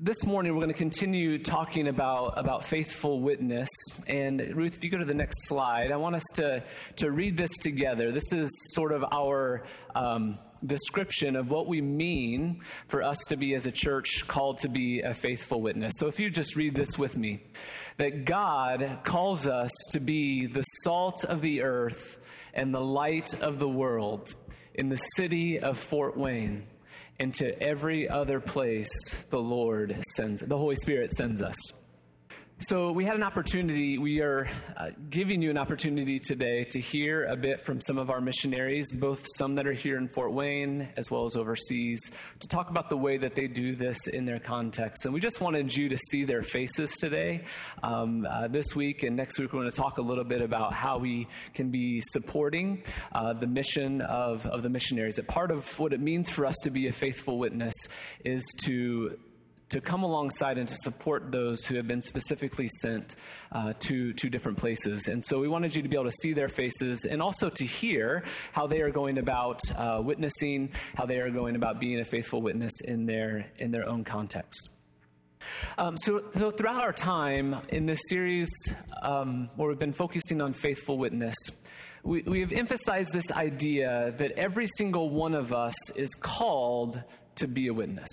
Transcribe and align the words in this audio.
this 0.00 0.24
morning 0.24 0.52
we're 0.52 0.60
going 0.60 0.72
to 0.72 0.78
continue 0.78 1.38
talking 1.40 1.88
about, 1.88 2.34
about 2.36 2.62
faithful 2.62 3.20
witness. 3.20 3.68
And 4.06 4.54
ruth 4.54 4.76
if 4.76 4.84
you 4.84 4.90
go 4.90 4.98
to 4.98 5.04
the 5.04 5.14
next 5.14 5.48
slide 5.48 5.90
i 5.90 5.96
want 5.96 6.14
us 6.14 6.24
to, 6.34 6.62
to 6.96 7.10
read 7.10 7.36
this 7.36 7.50
together. 7.58 8.12
This 8.12 8.32
is 8.32 8.48
sort 8.74 8.92
of 8.92 9.04
our 9.10 9.64
um, 9.96 10.38
description 10.64 11.34
of 11.34 11.50
what 11.50 11.66
we 11.66 11.80
mean 11.80 12.60
for 12.86 13.02
us 13.02 13.18
to 13.28 13.36
be 13.36 13.54
as 13.54 13.66
a 13.66 13.72
church 13.72 14.24
called 14.28 14.58
to 14.58 14.68
be 14.68 15.00
a 15.00 15.14
faithful 15.14 15.60
witness. 15.60 15.94
So 15.96 16.06
if 16.06 16.20
you 16.20 16.30
just 16.30 16.54
read 16.54 16.76
this 16.76 16.96
with 16.96 17.16
me 17.16 17.42
that 17.96 18.24
god 18.24 19.00
calls 19.02 19.48
us 19.48 19.72
to 19.90 19.98
be 19.98 20.46
the 20.46 20.62
salt 20.62 21.24
of 21.24 21.40
the 21.40 21.62
earth 21.62 22.20
and 22.54 22.72
the 22.72 22.80
light 22.80 23.34
of 23.42 23.58
the 23.58 23.68
world 23.68 24.32
in 24.74 24.90
the 24.90 24.96
city 24.96 25.58
of 25.58 25.76
fort 25.76 26.16
wayne 26.16 26.68
and 27.18 27.34
to 27.34 27.60
every 27.62 28.08
other 28.08 28.40
place 28.40 28.90
the 29.30 29.38
Lord 29.38 30.00
sends, 30.16 30.40
the 30.40 30.56
Holy 30.56 30.76
Spirit 30.76 31.10
sends 31.12 31.42
us. 31.42 31.56
So, 32.60 32.90
we 32.90 33.04
had 33.04 33.14
an 33.14 33.22
opportunity, 33.22 33.98
we 33.98 34.20
are 34.20 34.50
uh, 34.76 34.88
giving 35.10 35.40
you 35.40 35.48
an 35.48 35.56
opportunity 35.56 36.18
today 36.18 36.64
to 36.64 36.80
hear 36.80 37.24
a 37.26 37.36
bit 37.36 37.60
from 37.60 37.80
some 37.80 37.98
of 37.98 38.10
our 38.10 38.20
missionaries, 38.20 38.92
both 38.92 39.24
some 39.36 39.54
that 39.54 39.68
are 39.68 39.72
here 39.72 39.96
in 39.96 40.08
Fort 40.08 40.32
Wayne 40.32 40.88
as 40.96 41.08
well 41.08 41.24
as 41.24 41.36
overseas, 41.36 42.00
to 42.40 42.48
talk 42.48 42.68
about 42.68 42.88
the 42.88 42.96
way 42.96 43.16
that 43.16 43.36
they 43.36 43.46
do 43.46 43.76
this 43.76 44.08
in 44.08 44.24
their 44.24 44.40
context. 44.40 45.04
And 45.04 45.14
we 45.14 45.20
just 45.20 45.40
wanted 45.40 45.72
you 45.72 45.88
to 45.88 45.96
see 46.10 46.24
their 46.24 46.42
faces 46.42 46.90
today. 46.98 47.44
Um, 47.84 48.26
uh, 48.28 48.48
this 48.48 48.74
week 48.74 49.04
and 49.04 49.14
next 49.14 49.38
week, 49.38 49.52
we're 49.52 49.60
going 49.60 49.70
to 49.70 49.76
talk 49.76 49.98
a 49.98 50.02
little 50.02 50.24
bit 50.24 50.42
about 50.42 50.72
how 50.72 50.98
we 50.98 51.28
can 51.54 51.70
be 51.70 52.00
supporting 52.10 52.82
uh, 53.12 53.34
the 53.34 53.46
mission 53.46 54.00
of, 54.00 54.44
of 54.46 54.64
the 54.64 54.68
missionaries. 54.68 55.14
That 55.14 55.28
part 55.28 55.52
of 55.52 55.78
what 55.78 55.92
it 55.92 56.00
means 56.00 56.28
for 56.28 56.44
us 56.44 56.56
to 56.64 56.72
be 56.72 56.88
a 56.88 56.92
faithful 56.92 57.38
witness 57.38 57.74
is 58.24 58.44
to 58.64 59.16
to 59.70 59.80
come 59.80 60.02
alongside 60.02 60.58
and 60.58 60.66
to 60.66 60.74
support 60.76 61.30
those 61.30 61.64
who 61.64 61.76
have 61.76 61.86
been 61.86 62.00
specifically 62.00 62.68
sent 62.80 63.14
uh, 63.52 63.74
to, 63.78 64.12
to 64.14 64.30
different 64.30 64.56
places. 64.58 65.08
And 65.08 65.22
so 65.24 65.38
we 65.38 65.48
wanted 65.48 65.74
you 65.74 65.82
to 65.82 65.88
be 65.88 65.96
able 65.96 66.10
to 66.10 66.16
see 66.22 66.32
their 66.32 66.48
faces 66.48 67.04
and 67.04 67.20
also 67.20 67.50
to 67.50 67.64
hear 67.64 68.24
how 68.52 68.66
they 68.66 68.80
are 68.80 68.90
going 68.90 69.18
about 69.18 69.60
uh, 69.76 70.00
witnessing, 70.02 70.70
how 70.94 71.06
they 71.06 71.18
are 71.18 71.30
going 71.30 71.56
about 71.56 71.80
being 71.80 72.00
a 72.00 72.04
faithful 72.04 72.40
witness 72.40 72.72
in 72.82 73.06
their, 73.06 73.46
in 73.58 73.70
their 73.70 73.88
own 73.88 74.04
context. 74.04 74.70
Um, 75.76 75.96
so, 75.96 76.24
so, 76.36 76.50
throughout 76.50 76.82
our 76.82 76.92
time 76.92 77.56
in 77.68 77.86
this 77.86 78.00
series 78.08 78.50
um, 79.02 79.48
where 79.54 79.68
we've 79.68 79.78
been 79.78 79.92
focusing 79.92 80.40
on 80.40 80.52
faithful 80.52 80.98
witness, 80.98 81.36
we, 82.02 82.22
we 82.22 82.40
have 82.40 82.52
emphasized 82.52 83.12
this 83.12 83.30
idea 83.30 84.14
that 84.18 84.32
every 84.32 84.66
single 84.66 85.10
one 85.10 85.34
of 85.34 85.52
us 85.52 85.74
is 85.92 86.10
called 86.14 87.00
to 87.36 87.46
be 87.46 87.68
a 87.68 87.72
witness. 87.72 88.08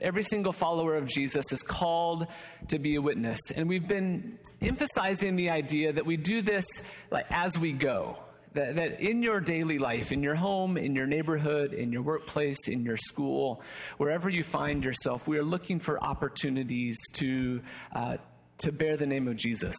Every 0.00 0.22
single 0.22 0.52
follower 0.52 0.94
of 0.94 1.08
Jesus 1.08 1.50
is 1.52 1.60
called 1.60 2.28
to 2.68 2.78
be 2.78 2.94
a 2.94 3.02
witness. 3.02 3.50
And 3.50 3.68
we've 3.68 3.88
been 3.88 4.38
emphasizing 4.60 5.34
the 5.34 5.50
idea 5.50 5.92
that 5.92 6.06
we 6.06 6.16
do 6.16 6.40
this 6.40 6.64
like 7.10 7.26
as 7.30 7.58
we 7.58 7.72
go. 7.72 8.18
That, 8.54 8.76
that 8.76 9.00
in 9.00 9.22
your 9.22 9.40
daily 9.40 9.78
life, 9.78 10.12
in 10.12 10.22
your 10.22 10.34
home, 10.34 10.76
in 10.76 10.94
your 10.94 11.06
neighborhood, 11.06 11.72
in 11.72 11.90
your 11.90 12.02
workplace, 12.02 12.68
in 12.68 12.84
your 12.84 12.98
school, 12.98 13.62
wherever 13.96 14.28
you 14.28 14.44
find 14.44 14.84
yourself, 14.84 15.26
we 15.26 15.38
are 15.38 15.42
looking 15.42 15.80
for 15.80 16.02
opportunities 16.04 16.98
to, 17.14 17.62
uh, 17.94 18.18
to 18.58 18.70
bear 18.70 18.96
the 18.98 19.06
name 19.06 19.26
of 19.26 19.36
Jesus. 19.36 19.74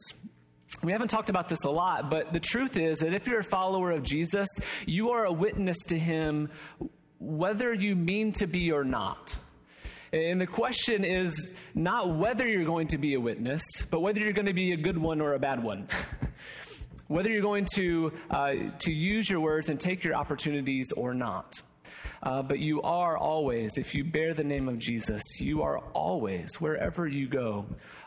We 0.81 0.91
haven't 0.91 1.09
talked 1.09 1.29
about 1.29 1.49
this 1.49 1.63
a 1.65 1.69
lot, 1.69 2.09
but 2.09 2.33
the 2.33 2.39
truth 2.39 2.77
is 2.77 2.99
that 2.99 3.13
if 3.13 3.27
you're 3.27 3.39
a 3.39 3.43
follower 3.43 3.91
of 3.91 4.01
Jesus, 4.01 4.49
you 4.87 5.11
are 5.11 5.25
a 5.25 5.31
witness 5.31 5.77
to 5.85 5.99
him 5.99 6.49
whether 7.19 7.73
you 7.73 7.95
mean 7.95 8.31
to 8.33 8.47
be 8.47 8.71
or 8.71 8.83
not. 8.83 9.37
And 10.13 10.39
the 10.39 10.45
question 10.45 11.03
is 11.03 11.53
not 11.73 12.15
whether 12.15 12.47
you're 12.47 12.65
going 12.65 12.87
to 12.89 12.99
be 12.99 13.15
a 13.15 13.19
witness, 13.19 13.63
but 13.89 14.01
whether 14.01 14.19
you're 14.19 14.31
going 14.31 14.45
to 14.45 14.53
be 14.53 14.71
a 14.71 14.77
good 14.77 14.97
one 14.97 15.19
or 15.19 15.33
a 15.33 15.39
bad 15.39 15.63
one. 15.63 15.89
whether 17.07 17.31
you're 17.31 17.41
going 17.41 17.65
to, 17.73 18.13
uh, 18.29 18.53
to 18.77 18.91
use 18.91 19.27
your 19.27 19.39
words 19.39 19.69
and 19.69 19.79
take 19.79 20.03
your 20.03 20.13
opportunities 20.13 20.91
or 20.95 21.15
not. 21.15 21.59
Uh, 22.21 22.43
but 22.43 22.59
you 22.59 22.79
are 22.83 23.17
always, 23.17 23.71
if 23.77 23.95
you 23.95 24.03
bear 24.03 24.35
the 24.35 24.43
name 24.43 24.69
of 24.69 24.77
Jesus, 24.77 25.21
you 25.39 25.63
are 25.63 25.79
always, 25.93 26.61
wherever 26.61 27.07
you 27.07 27.27
go, 27.27 27.65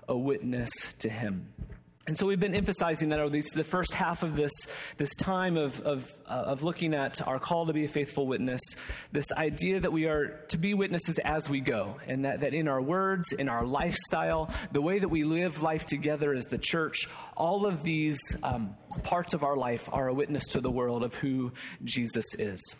a 0.09 0.16
witness 0.16 0.71
to 1.00 1.11
him. 1.11 1.49
And 2.06 2.17
so 2.17 2.25
we've 2.25 2.39
been 2.39 2.55
emphasizing 2.55 3.09
that, 3.09 3.19
over 3.19 3.31
least 3.31 3.55
the 3.55 3.65
first 3.65 3.93
half 3.93 4.22
of 4.22 4.37
this, 4.37 4.53
this 4.97 5.12
time 5.17 5.56
of, 5.56 5.81
of, 5.81 6.09
uh, 6.28 6.34
of 6.34 6.62
looking 6.62 6.94
at 6.94 7.27
our 7.27 7.41
call 7.41 7.67
to 7.67 7.72
be 7.72 7.84
a 7.84 7.89
faithful 7.89 8.28
witness, 8.28 8.61
this 9.11 9.27
idea 9.33 9.81
that 9.81 9.93
we 9.93 10.05
are 10.05 10.45
to 10.49 10.56
be 10.56 10.72
witnesses 10.72 11.19
as 11.19 11.50
we 11.50 11.61
go, 11.61 11.97
and 12.06 12.25
that, 12.25 12.41
that 12.41 12.55
in 12.55 12.69
our 12.69 12.81
words, 12.81 13.33
in 13.33 13.49
our 13.49 13.66
lifestyle, 13.66 14.49
the 14.71 14.81
way 14.81 15.00
that 15.00 15.09
we 15.09 15.25
live 15.25 15.62
life 15.62 15.84
together 15.84 16.33
as 16.33 16.45
the 16.45 16.59
church, 16.59 17.09
all 17.37 17.66
of 17.66 17.83
these 17.83 18.21
um, 18.45 18.77
parts 19.03 19.34
of 19.34 19.43
our 19.43 19.56
life 19.56 19.89
are 19.93 20.06
a 20.06 20.15
witness 20.15 20.47
to 20.47 20.61
the 20.61 20.71
world 20.71 21.03
of 21.03 21.12
who 21.15 21.50
Jesus 21.83 22.27
is. 22.39 22.77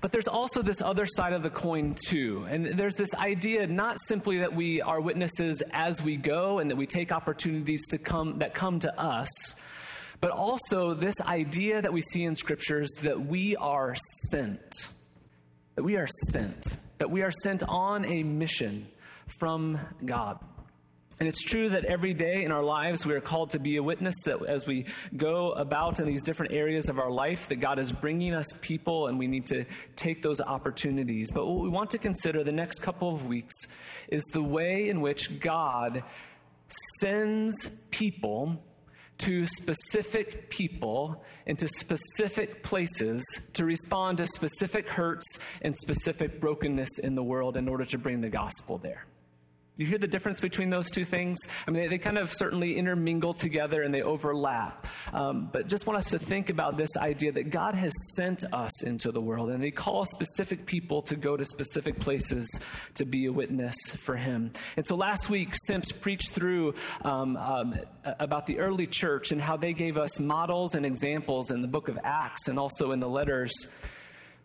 But 0.00 0.12
there's 0.12 0.28
also 0.28 0.62
this 0.62 0.80
other 0.82 1.06
side 1.06 1.32
of 1.32 1.42
the 1.42 1.50
coin, 1.50 1.94
too. 2.06 2.46
And 2.48 2.66
there's 2.78 2.94
this 2.94 3.14
idea 3.14 3.66
not 3.66 3.98
simply 4.00 4.38
that 4.38 4.54
we 4.54 4.80
are 4.80 5.00
witnesses 5.00 5.62
as 5.72 6.02
we 6.02 6.16
go 6.16 6.58
and 6.58 6.70
that 6.70 6.76
we 6.76 6.86
take 6.86 7.12
opportunities 7.12 7.86
to 7.88 7.98
come, 7.98 8.38
that 8.38 8.54
come 8.54 8.78
to 8.80 9.00
us, 9.00 9.28
but 10.20 10.30
also 10.30 10.94
this 10.94 11.20
idea 11.20 11.82
that 11.82 11.92
we 11.92 12.00
see 12.00 12.24
in 12.24 12.36
scriptures 12.36 12.90
that 13.02 13.20
we 13.20 13.56
are 13.56 13.94
sent. 14.30 14.88
That 15.74 15.82
we 15.82 15.96
are 15.96 16.08
sent. 16.30 16.76
That 16.98 17.10
we 17.10 17.22
are 17.22 17.30
sent 17.30 17.62
on 17.66 18.04
a 18.04 18.22
mission 18.22 18.86
from 19.26 19.80
God. 20.04 20.38
And 21.20 21.28
it's 21.28 21.42
true 21.42 21.68
that 21.68 21.84
every 21.84 22.12
day 22.12 22.44
in 22.44 22.50
our 22.50 22.62
lives 22.62 23.06
we 23.06 23.14
are 23.14 23.20
called 23.20 23.50
to 23.50 23.58
be 23.58 23.76
a 23.76 23.82
witness 23.82 24.14
that 24.24 24.44
as 24.46 24.66
we 24.66 24.86
go 25.16 25.52
about 25.52 26.00
in 26.00 26.06
these 26.06 26.22
different 26.22 26.52
areas 26.52 26.88
of 26.88 26.98
our 26.98 27.10
life 27.10 27.48
that 27.48 27.56
God 27.56 27.78
is 27.78 27.92
bringing 27.92 28.34
us 28.34 28.46
people 28.60 29.06
and 29.06 29.18
we 29.18 29.28
need 29.28 29.46
to 29.46 29.64
take 29.94 30.22
those 30.22 30.40
opportunities. 30.40 31.30
But 31.32 31.46
what 31.46 31.62
we 31.62 31.68
want 31.68 31.90
to 31.90 31.98
consider 31.98 32.42
the 32.42 32.52
next 32.52 32.80
couple 32.80 33.14
of 33.14 33.26
weeks 33.26 33.54
is 34.08 34.24
the 34.32 34.42
way 34.42 34.88
in 34.88 35.00
which 35.00 35.38
God 35.38 36.02
sends 37.00 37.68
people 37.90 38.60
to 39.18 39.46
specific 39.46 40.50
people 40.50 41.22
into 41.46 41.68
specific 41.68 42.64
places 42.64 43.22
to 43.52 43.64
respond 43.64 44.18
to 44.18 44.26
specific 44.26 44.88
hurts 44.88 45.38
and 45.62 45.76
specific 45.76 46.40
brokenness 46.40 46.98
in 46.98 47.14
the 47.14 47.22
world 47.22 47.56
in 47.56 47.68
order 47.68 47.84
to 47.84 47.98
bring 47.98 48.20
the 48.20 48.28
gospel 48.28 48.78
there. 48.78 49.06
You 49.76 49.86
hear 49.86 49.98
the 49.98 50.06
difference 50.06 50.40
between 50.40 50.70
those 50.70 50.88
two 50.88 51.04
things? 51.04 51.36
I 51.66 51.72
mean, 51.72 51.82
they, 51.82 51.88
they 51.88 51.98
kind 51.98 52.16
of 52.16 52.32
certainly 52.32 52.76
intermingle 52.76 53.34
together 53.34 53.82
and 53.82 53.92
they 53.92 54.02
overlap. 54.02 54.86
Um, 55.12 55.48
but 55.52 55.66
just 55.66 55.84
want 55.84 55.98
us 55.98 56.10
to 56.10 56.18
think 56.20 56.48
about 56.48 56.76
this 56.76 56.96
idea 56.96 57.32
that 57.32 57.50
God 57.50 57.74
has 57.74 57.92
sent 58.14 58.44
us 58.52 58.84
into 58.84 59.10
the 59.10 59.20
world 59.20 59.50
and 59.50 59.64
He 59.64 59.72
calls 59.72 60.10
specific 60.10 60.64
people 60.64 61.02
to 61.02 61.16
go 61.16 61.36
to 61.36 61.44
specific 61.44 61.98
places 61.98 62.48
to 62.94 63.04
be 63.04 63.26
a 63.26 63.32
witness 63.32 63.74
for 63.96 64.14
Him. 64.14 64.52
And 64.76 64.86
so 64.86 64.94
last 64.94 65.28
week, 65.28 65.48
Simps 65.66 65.90
preached 65.90 66.30
through 66.30 66.74
um, 67.02 67.36
um, 67.36 67.74
about 68.20 68.46
the 68.46 68.60
early 68.60 68.86
church 68.86 69.32
and 69.32 69.40
how 69.40 69.56
they 69.56 69.72
gave 69.72 69.96
us 69.96 70.20
models 70.20 70.76
and 70.76 70.86
examples 70.86 71.50
in 71.50 71.62
the 71.62 71.68
book 71.68 71.88
of 71.88 71.98
Acts 72.04 72.46
and 72.46 72.60
also 72.60 72.92
in 72.92 73.00
the 73.00 73.08
letters 73.08 73.52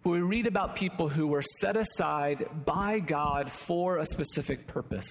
we 0.09 0.21
read 0.21 0.47
about 0.47 0.75
people 0.75 1.09
who 1.09 1.27
were 1.27 1.41
set 1.41 1.77
aside 1.77 2.47
by 2.65 2.99
God 2.99 3.51
for 3.51 3.97
a 3.97 4.05
specific 4.05 4.67
purpose. 4.67 5.09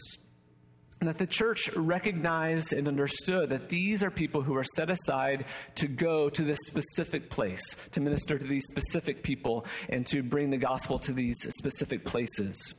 And 1.01 1.09
that 1.09 1.19
the 1.19 1.27
church 1.27 1.73
recognized 1.77 2.73
and 2.73 2.89
understood 2.89 3.51
that 3.51 3.69
these 3.69 4.03
are 4.03 4.11
people 4.11 4.43
who 4.43 4.57
are 4.57 4.65
set 4.65 4.91
aside 4.91 5.45
to 5.77 5.87
go 5.87 6.29
to 6.29 6.43
this 6.43 6.59
specific 6.67 7.31
place, 7.31 7.77
to 7.93 8.01
minister 8.01 8.37
to 8.37 8.45
these 8.45 8.67
specific 8.67 9.23
people, 9.23 9.65
and 9.89 10.05
to 10.07 10.23
bring 10.25 10.51
the 10.51 10.57
gospel 10.57 10.99
to 11.01 11.13
these 11.13 11.37
specific 11.51 12.05
places. 12.05 12.75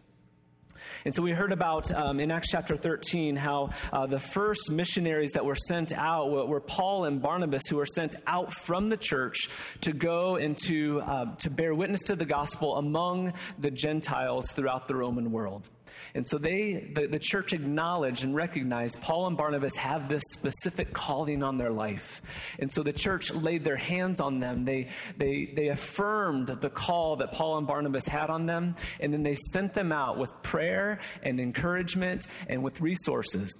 And 1.05 1.15
so 1.15 1.21
we 1.23 1.31
heard 1.31 1.51
about 1.51 1.91
um, 1.91 2.19
in 2.19 2.31
Acts 2.31 2.49
chapter 2.51 2.75
13 2.75 3.35
how 3.35 3.69
uh, 3.93 4.05
the 4.05 4.19
first 4.19 4.69
missionaries 4.71 5.31
that 5.31 5.45
were 5.45 5.55
sent 5.55 5.93
out 5.93 6.31
were, 6.31 6.45
were, 6.45 6.59
Paul 6.59 7.05
and 7.05 7.21
Barnabas, 7.21 7.63
who 7.67 7.77
were 7.77 7.85
sent 7.85 8.15
out 8.27 8.53
from 8.53 8.89
the 8.89 8.97
church 8.97 9.49
to 9.81 9.93
go 9.93 10.35
and 10.35 10.57
to, 10.65 11.01
uh, 11.01 11.35
to 11.37 11.49
bear 11.49 11.73
witness 11.73 12.01
to 12.03 12.15
the 12.15 12.25
gospel 12.25 12.77
among 12.77 13.33
the 13.57 13.71
Gentiles 13.71 14.47
throughout 14.51 14.87
the 14.87 14.95
Roman 14.95 15.31
world. 15.31 15.69
And 16.15 16.25
so 16.25 16.37
they, 16.37 16.91
the, 16.93 17.07
the 17.07 17.19
church 17.19 17.53
acknowledged 17.53 18.23
and 18.23 18.35
recognized 18.35 19.01
Paul 19.01 19.27
and 19.27 19.37
Barnabas 19.37 19.75
have 19.75 20.09
this 20.09 20.23
specific 20.33 20.93
calling 20.93 21.43
on 21.43 21.57
their 21.57 21.71
life. 21.71 22.21
And 22.59 22.71
so 22.71 22.83
the 22.83 22.93
church 22.93 23.31
laid 23.33 23.63
their 23.63 23.77
hands 23.77 24.19
on 24.19 24.39
them. 24.39 24.65
They, 24.65 24.89
they, 25.17 25.51
they 25.55 25.67
affirmed 25.69 26.47
the 26.47 26.69
call 26.69 27.17
that 27.17 27.31
Paul 27.31 27.57
and 27.57 27.67
Barnabas 27.67 28.07
had 28.07 28.29
on 28.29 28.45
them. 28.45 28.75
And 28.99 29.13
then 29.13 29.23
they 29.23 29.35
sent 29.35 29.73
them 29.73 29.91
out 29.91 30.17
with 30.17 30.31
prayer 30.41 30.99
and 31.23 31.39
encouragement 31.39 32.27
and 32.47 32.63
with 32.63 32.81
resources 32.81 33.53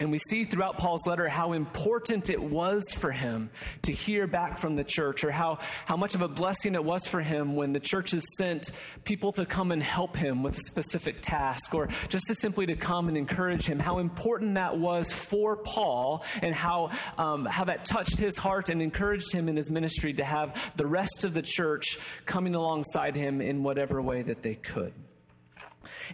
And 0.00 0.10
we 0.10 0.18
see 0.18 0.44
throughout 0.44 0.78
Paul's 0.78 1.06
letter 1.06 1.28
how 1.28 1.52
important 1.52 2.28
it 2.28 2.42
was 2.42 2.82
for 2.92 3.12
him 3.12 3.50
to 3.82 3.92
hear 3.92 4.26
back 4.26 4.58
from 4.58 4.74
the 4.74 4.82
church, 4.82 5.22
or 5.22 5.30
how, 5.30 5.58
how 5.86 5.96
much 5.96 6.16
of 6.16 6.22
a 6.22 6.26
blessing 6.26 6.74
it 6.74 6.82
was 6.82 7.06
for 7.06 7.20
him 7.20 7.54
when 7.54 7.72
the 7.72 7.78
churches 7.78 8.24
sent 8.36 8.72
people 9.04 9.30
to 9.32 9.46
come 9.46 9.70
and 9.70 9.80
help 9.80 10.16
him 10.16 10.42
with 10.42 10.56
a 10.56 10.62
specific 10.62 11.22
task, 11.22 11.74
or 11.74 11.88
just 12.08 12.24
to 12.26 12.34
simply 12.34 12.66
to 12.66 12.74
come 12.74 13.06
and 13.06 13.16
encourage 13.16 13.66
him, 13.66 13.78
how 13.78 13.98
important 13.98 14.54
that 14.54 14.76
was 14.76 15.12
for 15.12 15.56
Paul, 15.56 16.24
and 16.42 16.54
how, 16.54 16.90
um, 17.16 17.44
how 17.44 17.62
that 17.64 17.84
touched 17.84 18.18
his 18.18 18.36
heart 18.36 18.70
and 18.70 18.82
encouraged 18.82 19.32
him 19.32 19.48
in 19.48 19.56
his 19.56 19.70
ministry 19.70 20.12
to 20.14 20.24
have 20.24 20.60
the 20.74 20.86
rest 20.86 21.24
of 21.24 21.34
the 21.34 21.42
church 21.42 21.98
coming 22.26 22.56
alongside 22.56 23.14
him 23.14 23.40
in 23.40 23.62
whatever 23.62 24.02
way 24.02 24.22
that 24.22 24.42
they 24.42 24.56
could. 24.56 24.92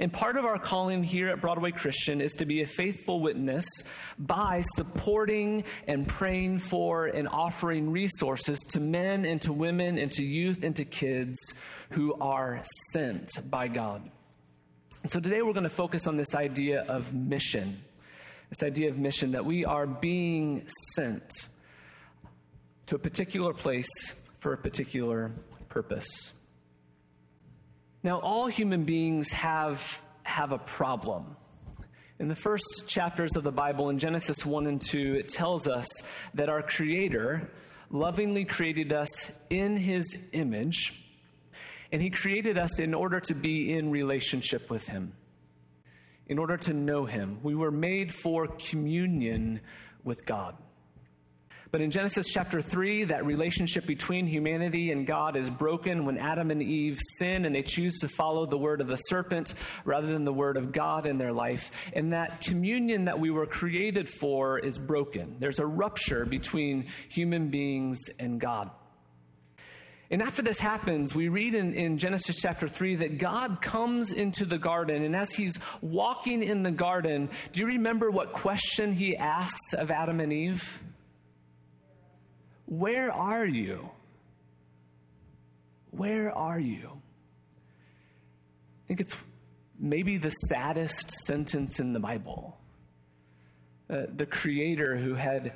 And 0.00 0.12
part 0.12 0.36
of 0.36 0.44
our 0.44 0.58
calling 0.58 1.02
here 1.02 1.28
at 1.28 1.40
Broadway 1.40 1.70
Christian 1.70 2.20
is 2.20 2.32
to 2.34 2.46
be 2.46 2.62
a 2.62 2.66
faithful 2.66 3.20
witness 3.20 3.64
by 4.18 4.62
supporting 4.74 5.64
and 5.86 6.06
praying 6.06 6.58
for 6.58 7.06
and 7.06 7.28
offering 7.28 7.90
resources 7.90 8.58
to 8.70 8.80
men 8.80 9.24
and 9.24 9.40
to 9.42 9.52
women 9.52 9.98
and 9.98 10.10
to 10.12 10.24
youth 10.24 10.62
and 10.62 10.76
to 10.76 10.84
kids 10.84 11.38
who 11.90 12.14
are 12.20 12.62
sent 12.92 13.30
by 13.50 13.68
God. 13.68 14.08
And 15.02 15.10
so 15.10 15.20
today 15.20 15.42
we're 15.42 15.52
going 15.52 15.64
to 15.64 15.68
focus 15.70 16.06
on 16.06 16.16
this 16.16 16.34
idea 16.34 16.82
of 16.82 17.14
mission. 17.14 17.82
This 18.50 18.62
idea 18.62 18.90
of 18.90 18.98
mission 18.98 19.32
that 19.32 19.44
we 19.44 19.64
are 19.64 19.86
being 19.86 20.66
sent 20.94 21.48
to 22.86 22.96
a 22.96 22.98
particular 22.98 23.54
place 23.54 23.88
for 24.40 24.52
a 24.52 24.58
particular 24.58 25.30
purpose. 25.68 26.34
Now, 28.02 28.18
all 28.20 28.46
human 28.46 28.84
beings 28.84 29.30
have, 29.32 30.02
have 30.22 30.52
a 30.52 30.58
problem. 30.58 31.36
In 32.18 32.28
the 32.28 32.34
first 32.34 32.84
chapters 32.86 33.36
of 33.36 33.44
the 33.44 33.52
Bible, 33.52 33.90
in 33.90 33.98
Genesis 33.98 34.44
1 34.44 34.66
and 34.66 34.80
2, 34.80 35.16
it 35.18 35.28
tells 35.28 35.68
us 35.68 35.86
that 36.32 36.48
our 36.48 36.62
Creator 36.62 37.50
lovingly 37.90 38.46
created 38.46 38.94
us 38.94 39.30
in 39.50 39.76
His 39.76 40.16
image, 40.32 40.94
and 41.92 42.00
He 42.00 42.08
created 42.08 42.56
us 42.56 42.78
in 42.78 42.94
order 42.94 43.20
to 43.20 43.34
be 43.34 43.70
in 43.74 43.90
relationship 43.90 44.70
with 44.70 44.86
Him, 44.88 45.12
in 46.26 46.38
order 46.38 46.56
to 46.56 46.72
know 46.72 47.04
Him. 47.04 47.38
We 47.42 47.54
were 47.54 47.70
made 47.70 48.14
for 48.14 48.46
communion 48.46 49.60
with 50.04 50.24
God. 50.24 50.56
But 51.72 51.80
in 51.80 51.92
Genesis 51.92 52.26
chapter 52.28 52.60
3, 52.60 53.04
that 53.04 53.24
relationship 53.24 53.86
between 53.86 54.26
humanity 54.26 54.90
and 54.90 55.06
God 55.06 55.36
is 55.36 55.48
broken 55.48 56.04
when 56.04 56.18
Adam 56.18 56.50
and 56.50 56.60
Eve 56.60 56.98
sin 57.18 57.44
and 57.44 57.54
they 57.54 57.62
choose 57.62 58.00
to 58.00 58.08
follow 58.08 58.44
the 58.44 58.58
word 58.58 58.80
of 58.80 58.88
the 58.88 58.96
serpent 58.96 59.54
rather 59.84 60.08
than 60.08 60.24
the 60.24 60.32
word 60.32 60.56
of 60.56 60.72
God 60.72 61.06
in 61.06 61.16
their 61.16 61.32
life. 61.32 61.70
And 61.92 62.12
that 62.12 62.40
communion 62.40 63.04
that 63.04 63.20
we 63.20 63.30
were 63.30 63.46
created 63.46 64.08
for 64.08 64.58
is 64.58 64.80
broken. 64.80 65.36
There's 65.38 65.60
a 65.60 65.66
rupture 65.66 66.24
between 66.24 66.86
human 67.08 67.50
beings 67.50 68.00
and 68.18 68.40
God. 68.40 68.70
And 70.10 70.22
after 70.22 70.42
this 70.42 70.58
happens, 70.58 71.14
we 71.14 71.28
read 71.28 71.54
in, 71.54 71.72
in, 71.74 71.98
Genesis 71.98 72.40
chapter 72.40 72.66
3 72.66 72.96
that 72.96 73.18
God 73.18 73.62
comes 73.62 74.10
into 74.10 74.44
the 74.44 74.58
garden. 74.58 75.04
And 75.04 75.14
as 75.14 75.32
he's 75.32 75.56
walking 75.80 76.42
in 76.42 76.64
the 76.64 76.72
garden, 76.72 77.30
do 77.52 77.60
you 77.60 77.66
remember 77.66 78.10
what 78.10 78.32
question 78.32 78.90
he 78.90 79.16
asks 79.16 79.72
of 79.72 79.92
Adam 79.92 80.18
and 80.18 80.32
Eve? 80.32 80.82
Where 82.70 83.12
are 83.12 83.44
you? 83.44 83.90
Where 85.90 86.30
are 86.30 86.60
you? 86.60 87.02
I 88.84 88.86
think 88.86 89.00
it's 89.00 89.16
maybe 89.76 90.18
the 90.18 90.30
saddest 90.30 91.10
sentence 91.26 91.80
in 91.80 91.92
the 91.92 91.98
Bible. 91.98 92.56
Uh, 93.90 94.02
the 94.14 94.24
Creator 94.24 94.98
who 94.98 95.14
had 95.14 95.54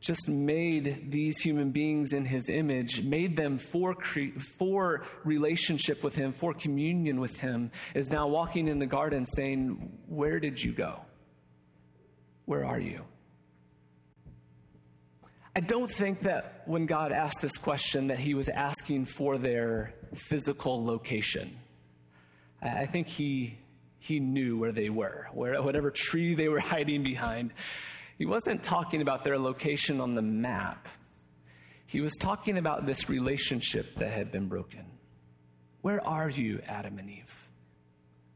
just 0.00 0.26
made 0.26 1.10
these 1.10 1.36
human 1.36 1.70
beings 1.70 2.14
in 2.14 2.24
his 2.24 2.48
image, 2.48 3.02
made 3.02 3.36
them 3.36 3.58
for, 3.58 3.94
cre- 3.94 4.38
for 4.58 5.04
relationship 5.22 6.02
with 6.02 6.14
him, 6.14 6.32
for 6.32 6.54
communion 6.54 7.20
with 7.20 7.38
him, 7.38 7.70
is 7.94 8.10
now 8.10 8.26
walking 8.26 8.68
in 8.68 8.78
the 8.78 8.86
garden 8.86 9.26
saying, 9.26 9.98
Where 10.08 10.40
did 10.40 10.62
you 10.62 10.72
go? 10.72 11.02
Where 12.46 12.64
are 12.64 12.80
you? 12.80 13.04
I 15.54 15.60
don't 15.60 15.90
think 15.90 16.20
that 16.22 16.62
when 16.66 16.86
God 16.86 17.10
asked 17.10 17.40
this 17.42 17.56
question 17.56 18.08
that 18.08 18.20
he 18.20 18.34
was 18.34 18.48
asking 18.48 19.06
for 19.06 19.36
their 19.36 19.94
physical 20.14 20.84
location. 20.84 21.56
I 22.62 22.86
think 22.86 23.08
he, 23.08 23.58
he 23.98 24.20
knew 24.20 24.58
where 24.58 24.70
they 24.70 24.90
were, 24.90 25.28
where, 25.32 25.60
whatever 25.60 25.90
tree 25.90 26.34
they 26.34 26.48
were 26.48 26.60
hiding 26.74 27.02
behind. 27.02 27.52
He 28.16 28.26
wasn't 28.26 28.62
talking 28.62 29.02
about 29.02 29.24
their 29.24 29.38
location 29.38 30.00
on 30.00 30.14
the 30.14 30.22
map. 30.22 30.88
He 31.86 32.00
was 32.00 32.14
talking 32.16 32.56
about 32.56 32.86
this 32.86 33.08
relationship 33.08 33.96
that 33.96 34.12
had 34.12 34.30
been 34.30 34.46
broken. 34.46 34.84
Where 35.80 36.06
are 36.06 36.30
you, 36.30 36.60
Adam 36.68 36.98
and 36.98 37.10
Eve? 37.10 37.48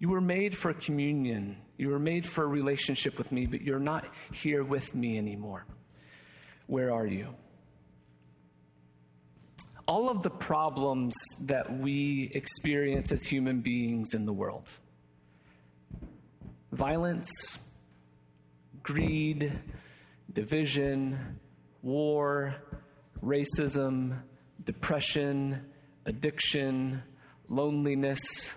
You 0.01 0.09
were 0.09 0.21
made 0.21 0.57
for 0.57 0.73
communion. 0.73 1.59
You 1.77 1.91
were 1.91 1.99
made 1.99 2.27
for 2.27 2.43
a 2.43 2.49
relationship 2.49 3.19
with 3.19 3.31
me, 3.31 3.47
but 3.47 3.61
you're 3.61 3.79
not 3.79 4.07
here 4.33 4.65
with 4.65 4.95
me 4.95 5.19
anymore. 5.19 5.67
Where 6.67 6.93
are 6.93 7.07
you? 7.07 7.35
All 9.87 10.09
of 10.09 10.23
the 10.23 10.31
problems 10.31 11.15
that 11.43 11.79
we 11.79 12.31
experience 12.35 13.13
as 13.13 13.23
human 13.25 13.61
beings 13.61 14.15
in 14.15 14.25
the 14.25 14.33
world 14.33 14.71
violence, 16.73 17.31
greed, 18.83 19.53
division, 20.33 21.39
war, 21.83 22.57
racism, 23.23 24.19
depression, 24.65 25.61
addiction, 26.07 27.03
loneliness, 27.49 28.55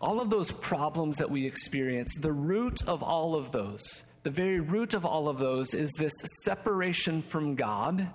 all 0.00 0.20
of 0.20 0.30
those 0.30 0.50
problems 0.50 1.18
that 1.18 1.30
we 1.30 1.46
experience, 1.46 2.14
the 2.20 2.32
root 2.32 2.82
of 2.86 3.02
all 3.02 3.34
of 3.34 3.50
those 3.52 4.02
the 4.22 4.30
very 4.30 4.60
root 4.60 4.94
of 4.94 5.04
all 5.04 5.28
of 5.28 5.38
those 5.38 5.74
is 5.74 5.92
this 5.98 6.12
separation 6.44 7.22
from 7.22 7.54
God 7.54 8.08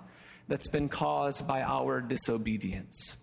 that's 0.48 0.68
been 0.68 0.88
caused 0.88 1.46
by 1.46 1.62
our 1.62 2.00
disobedience. 2.00 3.16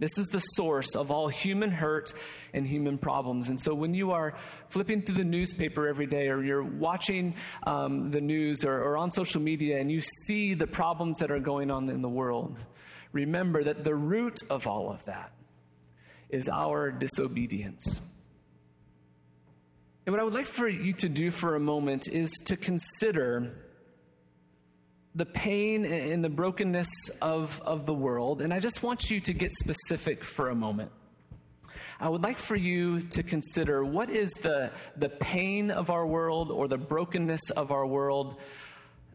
This 0.00 0.18
is 0.18 0.26
the 0.26 0.40
source 0.40 0.96
of 0.96 1.12
all 1.12 1.28
human 1.28 1.70
hurt 1.70 2.12
and 2.52 2.66
human 2.66 2.98
problems. 2.98 3.48
And 3.48 3.58
so, 3.58 3.74
when 3.74 3.94
you 3.94 4.10
are 4.10 4.34
flipping 4.68 5.02
through 5.02 5.14
the 5.14 5.24
newspaper 5.24 5.86
every 5.86 6.06
day, 6.06 6.28
or 6.28 6.42
you're 6.42 6.64
watching 6.64 7.36
um, 7.64 8.10
the 8.10 8.20
news, 8.20 8.64
or, 8.64 8.82
or 8.82 8.96
on 8.96 9.12
social 9.12 9.40
media, 9.40 9.78
and 9.78 9.90
you 9.90 10.00
see 10.26 10.54
the 10.54 10.66
problems 10.66 11.18
that 11.20 11.30
are 11.30 11.38
going 11.38 11.70
on 11.70 11.88
in 11.88 12.02
the 12.02 12.08
world, 12.08 12.58
remember 13.12 13.62
that 13.62 13.84
the 13.84 13.94
root 13.94 14.40
of 14.50 14.66
all 14.66 14.90
of 14.90 15.04
that 15.04 15.32
is 16.28 16.48
our 16.48 16.90
disobedience. 16.90 18.00
And 20.06 20.12
what 20.12 20.20
I 20.20 20.24
would 20.24 20.34
like 20.34 20.46
for 20.46 20.68
you 20.68 20.92
to 20.94 21.08
do 21.08 21.30
for 21.30 21.56
a 21.56 21.60
moment 21.60 22.08
is 22.08 22.30
to 22.44 22.56
consider 22.56 23.52
the 25.14 25.24
pain 25.24 25.86
and 25.86 26.22
the 26.22 26.28
brokenness 26.28 26.90
of, 27.22 27.62
of 27.64 27.86
the 27.86 27.94
world. 27.94 28.42
And 28.42 28.52
I 28.52 28.60
just 28.60 28.82
want 28.82 29.10
you 29.10 29.20
to 29.20 29.32
get 29.32 29.50
specific 29.52 30.22
for 30.22 30.50
a 30.50 30.54
moment. 30.54 30.90
I 31.98 32.08
would 32.08 32.22
like 32.22 32.38
for 32.38 32.56
you 32.56 33.00
to 33.00 33.22
consider 33.22 33.82
what 33.82 34.10
is 34.10 34.30
the, 34.32 34.72
the 34.96 35.08
pain 35.08 35.70
of 35.70 35.88
our 35.88 36.06
world 36.06 36.50
or 36.50 36.68
the 36.68 36.76
brokenness 36.76 37.50
of 37.50 37.70
our 37.70 37.86
world 37.86 38.38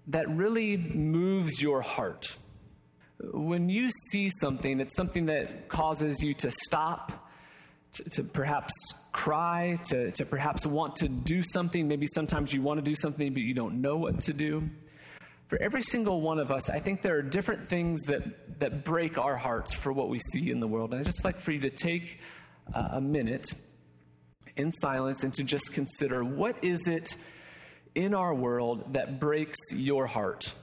that 0.08 0.28
really 0.30 0.78
moves 0.78 1.62
your 1.62 1.82
heart. 1.82 2.36
When 3.32 3.70
you 3.70 3.92
see 3.92 4.32
something, 4.40 4.80
it's 4.80 4.96
something 4.96 5.28
that 5.28 5.68
causes 5.68 6.24
you 6.24 6.34
to 6.36 6.50
stop 6.50 7.29
to, 7.94 8.04
to, 8.16 8.24
perhaps 8.24 8.74
cry, 9.12 9.78
to, 9.90 10.12
to 10.12 10.26
perhaps 10.26 10.66
want 10.66 10.98
to 10.98 11.08
do 11.08 11.44
something. 11.44 11.88
Maybe 11.88 12.08
sometimes 12.08 12.54
you 12.54 12.62
want 12.62 12.78
to 12.78 12.84
do 12.84 12.96
something, 12.96 13.34
but 13.34 13.42
you 13.42 13.54
don't 13.54 13.82
know 13.82 13.98
what 13.98 14.22
to 14.22 14.34
do. 14.34 14.70
For 15.48 15.60
every 15.60 15.82
single 15.82 16.22
one 16.22 16.38
of 16.38 16.52
us, 16.52 16.70
I 16.70 16.80
think 16.80 17.02
there 17.02 17.18
are 17.18 17.24
different 17.24 17.68
things 17.68 18.02
that, 18.04 18.60
that 18.60 18.86
break 18.86 19.18
our 19.18 19.36
hearts 19.36 19.74
for 19.74 19.92
what 19.92 20.08
we 20.10 20.20
see 20.20 20.52
in 20.52 20.60
the 20.60 20.68
world. 20.68 20.92
And 20.92 21.00
I'd 21.00 21.06
just 21.06 21.26
like 21.26 21.40
for 21.40 21.52
you 21.52 21.62
to 21.62 21.72
take 21.72 22.20
uh, 22.74 22.90
a 22.92 23.02
minute 23.02 23.54
in 24.56 24.72
silence 24.72 25.24
and 25.24 25.34
to 25.34 25.44
just 25.44 25.74
consider 25.74 26.24
what 26.24 26.64
is 26.64 26.88
it 26.88 27.16
in 27.96 28.14
our 28.14 28.34
world 28.34 28.94
that 28.94 29.20
breaks 29.20 29.58
your 29.74 30.06
heart? 30.06 30.54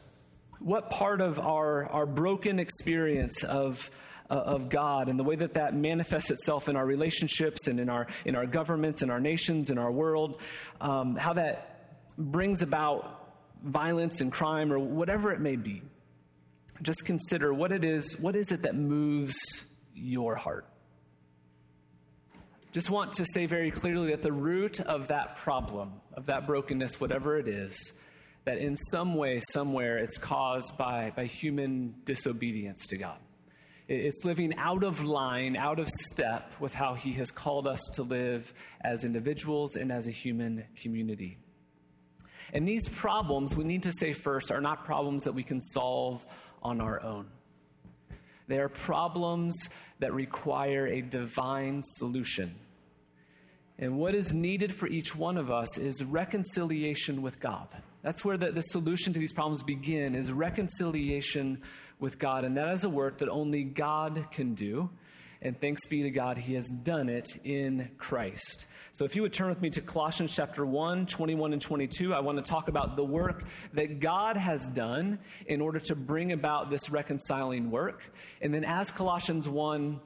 What 0.60 0.90
part 0.90 1.20
of 1.20 1.40
our, 1.40 1.86
our 1.86 2.06
broken 2.06 2.58
experience 2.60 3.42
of 3.42 3.90
uh, 4.30 4.34
of 4.34 4.68
God 4.68 5.08
and 5.08 5.18
the 5.18 5.24
way 5.24 5.36
that 5.36 5.54
that 5.54 5.74
manifests 5.74 6.30
itself 6.30 6.68
in 6.68 6.76
our 6.76 6.86
relationships 6.86 7.68
and 7.68 7.78
in 7.78 7.88
our, 7.88 8.06
in 8.24 8.34
our 8.36 8.46
governments, 8.46 9.02
in 9.02 9.10
our 9.10 9.20
nations, 9.20 9.70
in 9.70 9.78
our 9.78 9.92
world, 9.92 10.40
um, 10.80 11.16
how 11.16 11.32
that 11.32 11.98
brings 12.18 12.62
about 12.62 13.32
violence 13.62 14.20
and 14.20 14.32
crime 14.32 14.72
or 14.72 14.78
whatever 14.78 15.32
it 15.32 15.40
may 15.40 15.56
be. 15.56 15.82
Just 16.82 17.04
consider 17.04 17.54
what 17.54 17.72
it 17.72 17.84
is, 17.84 18.18
what 18.18 18.36
is 18.36 18.52
it 18.52 18.62
that 18.62 18.74
moves 18.74 19.36
your 19.94 20.34
heart? 20.34 20.66
just 22.76 22.90
want 22.90 23.12
to 23.12 23.24
say 23.24 23.46
very 23.46 23.70
clearly 23.70 24.10
that 24.10 24.20
the 24.20 24.30
root 24.30 24.80
of 24.80 25.08
that 25.08 25.36
problem, 25.36 25.94
of 26.12 26.26
that 26.26 26.46
brokenness, 26.46 27.00
whatever 27.00 27.38
it 27.38 27.48
is, 27.48 27.94
that 28.44 28.58
in 28.58 28.76
some 28.76 29.14
way, 29.14 29.40
somewhere, 29.50 29.96
it's 29.96 30.18
caused 30.18 30.76
by, 30.76 31.10
by 31.16 31.24
human 31.24 31.94
disobedience 32.04 32.86
to 32.88 32.98
God. 32.98 33.16
It's 33.88 34.24
living 34.24 34.56
out 34.58 34.82
of 34.82 35.04
line, 35.04 35.56
out 35.56 35.78
of 35.78 35.88
step 35.88 36.52
with 36.58 36.74
how 36.74 36.94
He 36.94 37.12
has 37.12 37.30
called 37.30 37.68
us 37.68 37.80
to 37.94 38.02
live 38.02 38.52
as 38.80 39.04
individuals 39.04 39.76
and 39.76 39.92
as 39.92 40.08
a 40.08 40.10
human 40.10 40.64
community. 40.80 41.38
And 42.52 42.66
these 42.66 42.88
problems, 42.88 43.56
we 43.56 43.64
need 43.64 43.84
to 43.84 43.92
say 43.92 44.12
first, 44.12 44.50
are 44.50 44.60
not 44.60 44.84
problems 44.84 45.24
that 45.24 45.32
we 45.32 45.42
can 45.42 45.60
solve 45.60 46.24
on 46.62 46.80
our 46.80 47.00
own. 47.02 47.26
They 48.48 48.58
are 48.58 48.68
problems 48.68 49.54
that 49.98 50.12
require 50.12 50.86
a 50.86 51.00
divine 51.00 51.82
solution. 51.84 52.54
And 53.78 53.98
what 53.98 54.14
is 54.14 54.32
needed 54.32 54.74
for 54.74 54.86
each 54.86 55.14
one 55.14 55.36
of 55.36 55.50
us 55.50 55.76
is 55.76 56.02
reconciliation 56.02 57.22
with 57.22 57.40
God. 57.40 57.68
That's 58.02 58.24
where 58.24 58.36
the, 58.36 58.50
the 58.52 58.62
solution 58.62 59.12
to 59.12 59.18
these 59.18 59.32
problems 59.32 59.62
begin 59.62 60.14
is 60.14 60.32
reconciliation 60.32 61.60
with 61.98 62.18
God. 62.18 62.44
And 62.44 62.56
that 62.56 62.72
is 62.74 62.84
a 62.84 62.88
work 62.88 63.18
that 63.18 63.28
only 63.28 63.64
God 63.64 64.26
can 64.30 64.54
do. 64.54 64.90
And 65.42 65.60
thanks 65.60 65.86
be 65.86 66.02
to 66.02 66.10
God, 66.10 66.38
He 66.38 66.54
has 66.54 66.68
done 66.68 67.08
it 67.08 67.28
in 67.44 67.90
Christ. 67.98 68.66
So 68.92 69.04
if 69.04 69.14
you 69.14 69.22
would 69.22 69.34
turn 69.34 69.50
with 69.50 69.60
me 69.60 69.68
to 69.70 69.82
Colossians 69.82 70.34
chapter 70.34 70.64
1, 70.64 71.04
21 71.06 71.52
and 71.52 71.60
22, 71.60 72.14
I 72.14 72.20
want 72.20 72.38
to 72.38 72.42
talk 72.42 72.68
about 72.68 72.96
the 72.96 73.04
work 73.04 73.44
that 73.74 74.00
God 74.00 74.38
has 74.38 74.66
done 74.68 75.18
in 75.46 75.60
order 75.60 75.78
to 75.80 75.94
bring 75.94 76.32
about 76.32 76.70
this 76.70 76.88
reconciling 76.88 77.70
work. 77.70 78.02
And 78.40 78.54
then 78.54 78.64
as 78.64 78.90
Colossians 78.90 79.48
1 79.48 80.00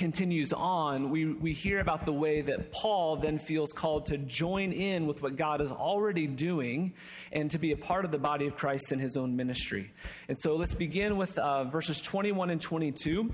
continues 0.00 0.50
on, 0.54 1.10
we, 1.10 1.26
we 1.26 1.52
hear 1.52 1.78
about 1.78 2.06
the 2.06 2.12
way 2.12 2.40
that 2.40 2.72
Paul 2.72 3.16
then 3.16 3.38
feels 3.38 3.70
called 3.70 4.06
to 4.06 4.16
join 4.16 4.72
in 4.72 5.06
with 5.06 5.20
what 5.20 5.36
God 5.36 5.60
is 5.60 5.70
already 5.70 6.26
doing 6.26 6.94
and 7.32 7.50
to 7.50 7.58
be 7.58 7.72
a 7.72 7.76
part 7.76 8.06
of 8.06 8.10
the 8.10 8.18
body 8.18 8.46
of 8.46 8.56
Christ 8.56 8.92
in 8.92 8.98
his 8.98 9.18
own 9.18 9.36
ministry. 9.36 9.92
And 10.26 10.38
so 10.40 10.56
let's 10.56 10.72
begin 10.72 11.18
with 11.18 11.36
uh, 11.36 11.64
verses 11.64 12.00
21 12.00 12.48
and 12.48 12.58
22. 12.58 13.30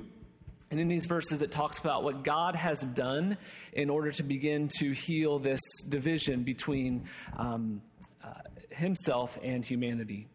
And 0.73 0.81
in 0.81 0.89
these 0.89 1.07
verses, 1.07 1.41
it 1.41 1.53
talks 1.53 1.79
about 1.79 2.03
what 2.03 2.25
God 2.25 2.57
has 2.57 2.81
done 2.81 3.39
in 3.73 3.89
order 3.89 4.11
to 4.11 4.25
begin 4.25 4.67
to 4.79 4.91
heal 4.91 5.39
this 5.39 5.61
division 5.89 6.43
between 6.43 7.05
um, 7.37 7.81
uh, 8.25 8.33
himself 8.71 9.39
and 9.41 9.65
humanity. 9.65 10.27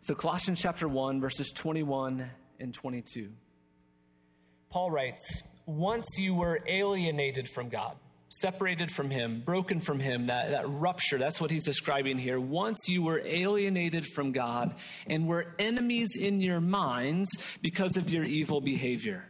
So, 0.00 0.14
Colossians 0.14 0.62
chapter 0.62 0.88
1, 0.88 1.20
verses 1.20 1.52
21 1.54 2.30
and 2.58 2.72
22. 2.72 3.32
Paul 4.70 4.90
writes, 4.90 5.42
Once 5.66 6.06
you 6.18 6.34
were 6.34 6.60
alienated 6.66 7.48
from 7.48 7.68
God, 7.68 7.96
separated 8.28 8.90
from 8.90 9.10
Him, 9.10 9.42
broken 9.44 9.80
from 9.80 10.00
Him, 10.00 10.26
that, 10.26 10.50
that 10.50 10.68
rupture, 10.68 11.18
that's 11.18 11.40
what 11.40 11.50
he's 11.50 11.64
describing 11.64 12.18
here. 12.18 12.40
Once 12.40 12.88
you 12.88 13.02
were 13.02 13.20
alienated 13.24 14.06
from 14.06 14.32
God 14.32 14.74
and 15.06 15.26
were 15.26 15.54
enemies 15.58 16.16
in 16.18 16.40
your 16.40 16.60
minds 16.60 17.30
because 17.62 17.96
of 17.96 18.10
your 18.10 18.24
evil 18.24 18.60
behavior. 18.60 19.24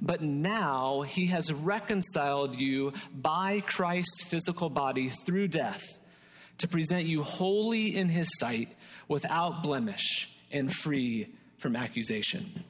But 0.00 0.22
now 0.22 1.02
He 1.02 1.26
has 1.26 1.52
reconciled 1.52 2.56
you 2.56 2.92
by 3.12 3.60
Christ's 3.60 4.22
physical 4.24 4.70
body 4.70 5.08
through 5.08 5.48
death 5.48 5.84
to 6.58 6.68
present 6.68 7.06
you 7.06 7.22
holy 7.22 7.96
in 7.96 8.08
His 8.08 8.28
sight, 8.38 8.74
without 9.08 9.62
blemish, 9.62 10.28
and 10.50 10.72
free 10.72 11.34
from 11.58 11.74
accusation. 11.74 12.64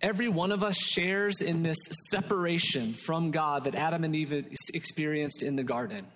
Every 0.00 0.28
one 0.28 0.52
of 0.52 0.62
us 0.62 0.76
shares 0.76 1.40
in 1.40 1.62
this 1.62 1.78
separation 2.10 2.94
from 2.94 3.32
God 3.32 3.64
that 3.64 3.74
Adam 3.74 4.04
and 4.04 4.14
Eve 4.14 4.46
experienced 4.72 5.42
in 5.42 5.56
the 5.56 5.64
garden. 5.64 6.06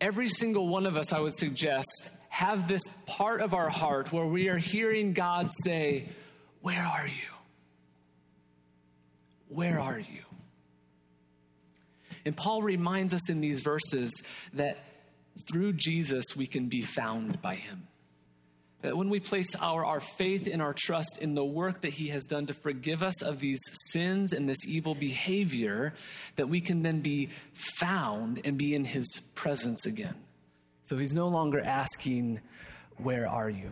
Every 0.00 0.28
single 0.28 0.68
one 0.68 0.86
of 0.86 0.96
us, 0.96 1.12
I 1.12 1.20
would 1.20 1.34
suggest, 1.34 2.10
have 2.28 2.68
this 2.68 2.82
part 3.06 3.40
of 3.40 3.54
our 3.54 3.70
heart 3.70 4.12
where 4.12 4.26
we 4.26 4.48
are 4.48 4.58
hearing 4.58 5.12
God 5.14 5.50
say, 5.64 6.10
Where 6.60 6.82
are 6.82 7.06
you? 7.06 7.30
Where 9.48 9.80
are 9.80 9.98
you? 9.98 10.22
And 12.24 12.36
Paul 12.36 12.62
reminds 12.62 13.14
us 13.14 13.30
in 13.30 13.40
these 13.40 13.60
verses 13.62 14.22
that 14.52 14.78
through 15.50 15.72
Jesus 15.74 16.36
we 16.36 16.46
can 16.46 16.68
be 16.68 16.82
found 16.82 17.40
by 17.40 17.56
him. 17.56 17.88
That 18.82 18.96
when 18.96 19.10
we 19.10 19.20
place 19.20 19.54
our, 19.56 19.84
our 19.84 20.00
faith 20.00 20.48
and 20.50 20.62
our 20.62 20.72
trust 20.72 21.18
in 21.20 21.34
the 21.34 21.44
work 21.44 21.82
that 21.82 21.92
He 21.92 22.08
has 22.08 22.24
done 22.24 22.46
to 22.46 22.54
forgive 22.54 23.02
us 23.02 23.20
of 23.22 23.40
these 23.40 23.60
sins 23.90 24.32
and 24.32 24.48
this 24.48 24.66
evil 24.66 24.94
behavior, 24.94 25.94
that 26.36 26.48
we 26.48 26.60
can 26.60 26.82
then 26.82 27.00
be 27.00 27.28
found 27.52 28.40
and 28.44 28.56
be 28.56 28.74
in 28.74 28.84
His 28.84 29.20
presence 29.34 29.84
again. 29.84 30.14
So 30.82 30.96
He's 30.96 31.12
no 31.12 31.28
longer 31.28 31.60
asking, 31.60 32.40
Where 32.96 33.28
are 33.28 33.50
you? 33.50 33.70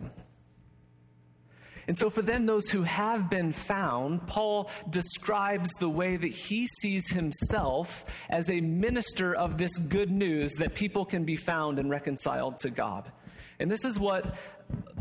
And 1.89 1.97
so, 1.97 2.11
for 2.11 2.21
then 2.21 2.45
those 2.45 2.69
who 2.69 2.83
have 2.83 3.31
been 3.31 3.51
found, 3.51 4.27
Paul 4.27 4.69
describes 4.91 5.71
the 5.79 5.89
way 5.89 6.17
that 6.17 6.31
he 6.31 6.67
sees 6.67 7.09
himself 7.09 8.05
as 8.29 8.47
a 8.51 8.61
minister 8.61 9.33
of 9.33 9.57
this 9.57 9.75
good 9.75 10.11
news 10.11 10.53
that 10.59 10.75
people 10.75 11.03
can 11.03 11.25
be 11.25 11.35
found 11.35 11.79
and 11.79 11.89
reconciled 11.89 12.59
to 12.59 12.69
God. 12.69 13.11
And 13.59 13.71
this 13.71 13.85
is 13.85 13.99
what 13.99 14.37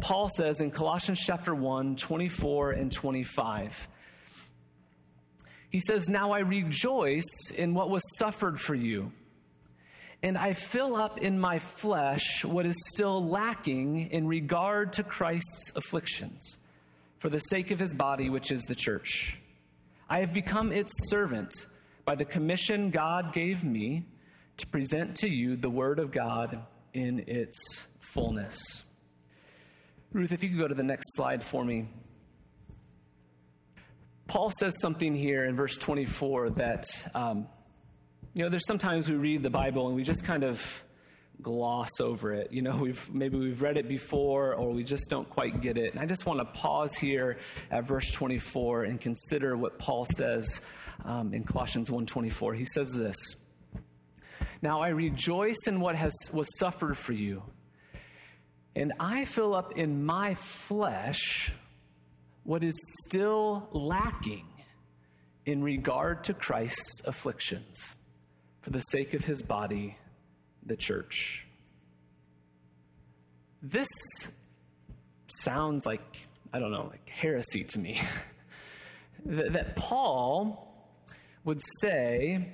Paul 0.00 0.28
says 0.28 0.60
in 0.60 0.70
Colossians 0.70 1.20
chapter 1.20 1.54
1, 1.54 1.96
24 1.96 2.72
and 2.72 2.92
25. 2.92 3.88
He 5.70 5.80
says, 5.80 6.08
Now 6.08 6.32
I 6.32 6.40
rejoice 6.40 7.50
in 7.56 7.74
what 7.74 7.90
was 7.90 8.02
suffered 8.16 8.58
for 8.58 8.74
you, 8.74 9.12
and 10.22 10.38
I 10.38 10.52
fill 10.54 10.96
up 10.96 11.18
in 11.18 11.38
my 11.38 11.58
flesh 11.58 12.44
what 12.44 12.64
is 12.64 12.76
still 12.94 13.24
lacking 13.24 14.10
in 14.10 14.26
regard 14.26 14.94
to 14.94 15.02
Christ's 15.02 15.72
afflictions, 15.76 16.58
for 17.18 17.28
the 17.28 17.40
sake 17.40 17.70
of 17.70 17.78
his 17.78 17.92
body, 17.92 18.30
which 18.30 18.50
is 18.50 18.62
the 18.62 18.74
church. 18.74 19.38
I 20.08 20.20
have 20.20 20.32
become 20.32 20.72
its 20.72 20.92
servant 21.10 21.52
by 22.06 22.14
the 22.14 22.24
commission 22.24 22.90
God 22.90 23.34
gave 23.34 23.62
me 23.62 24.06
to 24.56 24.66
present 24.66 25.16
to 25.16 25.28
you 25.28 25.56
the 25.56 25.68
word 25.68 25.98
of 25.98 26.12
God 26.12 26.64
in 26.94 27.24
its 27.26 27.86
fullness. 27.98 28.84
Ruth, 30.12 30.32
if 30.32 30.42
you 30.42 30.48
could 30.48 30.58
go 30.58 30.68
to 30.68 30.74
the 30.74 30.82
next 30.82 31.14
slide 31.16 31.42
for 31.42 31.62
me. 31.62 31.86
Paul 34.26 34.50
says 34.58 34.74
something 34.80 35.14
here 35.14 35.44
in 35.44 35.54
verse 35.54 35.76
24 35.76 36.50
that, 36.50 36.86
um, 37.14 37.46
you 38.32 38.42
know, 38.42 38.48
there's 38.48 38.66
sometimes 38.66 39.08
we 39.08 39.16
read 39.16 39.42
the 39.42 39.50
Bible 39.50 39.86
and 39.86 39.96
we 39.96 40.02
just 40.02 40.24
kind 40.24 40.44
of 40.44 40.84
gloss 41.42 42.00
over 42.00 42.32
it. 42.32 42.52
You 42.52 42.62
know, 42.62 42.76
we've 42.76 43.12
maybe 43.12 43.38
we've 43.38 43.60
read 43.60 43.76
it 43.76 43.86
before 43.86 44.54
or 44.54 44.70
we 44.70 44.82
just 44.82 45.10
don't 45.10 45.28
quite 45.28 45.60
get 45.60 45.76
it. 45.76 45.92
And 45.92 46.00
I 46.00 46.06
just 46.06 46.24
want 46.24 46.40
to 46.40 46.46
pause 46.46 46.94
here 46.94 47.38
at 47.70 47.86
verse 47.86 48.10
24 48.10 48.84
and 48.84 48.98
consider 48.98 49.58
what 49.58 49.78
Paul 49.78 50.06
says 50.16 50.62
um, 51.04 51.34
in 51.34 51.44
Colossians 51.44 51.90
1:24. 51.90 52.56
He 52.56 52.64
says 52.64 52.90
this: 52.92 53.16
"Now 54.62 54.80
I 54.80 54.88
rejoice 54.88 55.66
in 55.66 55.80
what 55.80 55.96
has 55.96 56.14
was 56.32 56.48
suffered 56.58 56.96
for 56.96 57.12
you." 57.12 57.42
And 58.74 58.92
I 59.00 59.24
fill 59.24 59.54
up 59.54 59.76
in 59.76 60.04
my 60.04 60.34
flesh 60.34 61.52
what 62.44 62.62
is 62.62 62.76
still 63.06 63.68
lacking 63.72 64.46
in 65.44 65.62
regard 65.62 66.24
to 66.24 66.34
Christ's 66.34 67.02
afflictions 67.04 67.96
for 68.60 68.70
the 68.70 68.80
sake 68.80 69.14
of 69.14 69.24
his 69.24 69.42
body, 69.42 69.96
the 70.64 70.76
church. 70.76 71.46
This 73.62 73.88
sounds 75.28 75.84
like, 75.86 76.26
I 76.52 76.58
don't 76.58 76.70
know, 76.70 76.88
like 76.90 77.08
heresy 77.08 77.64
to 77.64 77.78
me. 77.78 78.00
that 79.24 79.76
Paul 79.76 80.68
would 81.44 81.60
say, 81.80 82.46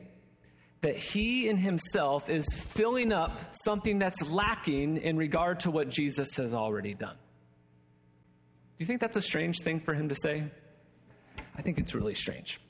that 0.85 0.99
he 0.99 1.49
in 1.49 1.57
himself 1.57 2.29
is 2.29 2.47
filling 2.55 3.11
up 3.11 3.41
something 3.65 3.99
that's 3.99 4.31
lacking 4.31 4.99
in 4.99 5.17
regard 5.17 5.61
to 5.61 5.71
what 5.71 5.89
Jesus 5.89 6.35
has 6.37 6.53
already 6.53 6.93
done. 6.93 7.17
Do 8.77 8.83
you 8.83 8.85
think 8.85 9.01
that's 9.01 9.17
a 9.17 9.23
strange 9.23 9.61
thing 9.65 9.81
for 9.81 9.95
him 9.95 10.11
to 10.11 10.15
say? 10.15 10.45
I 11.57 11.63
think 11.63 11.79
it's 11.79 11.95
really 11.95 12.13
strange. 12.13 12.61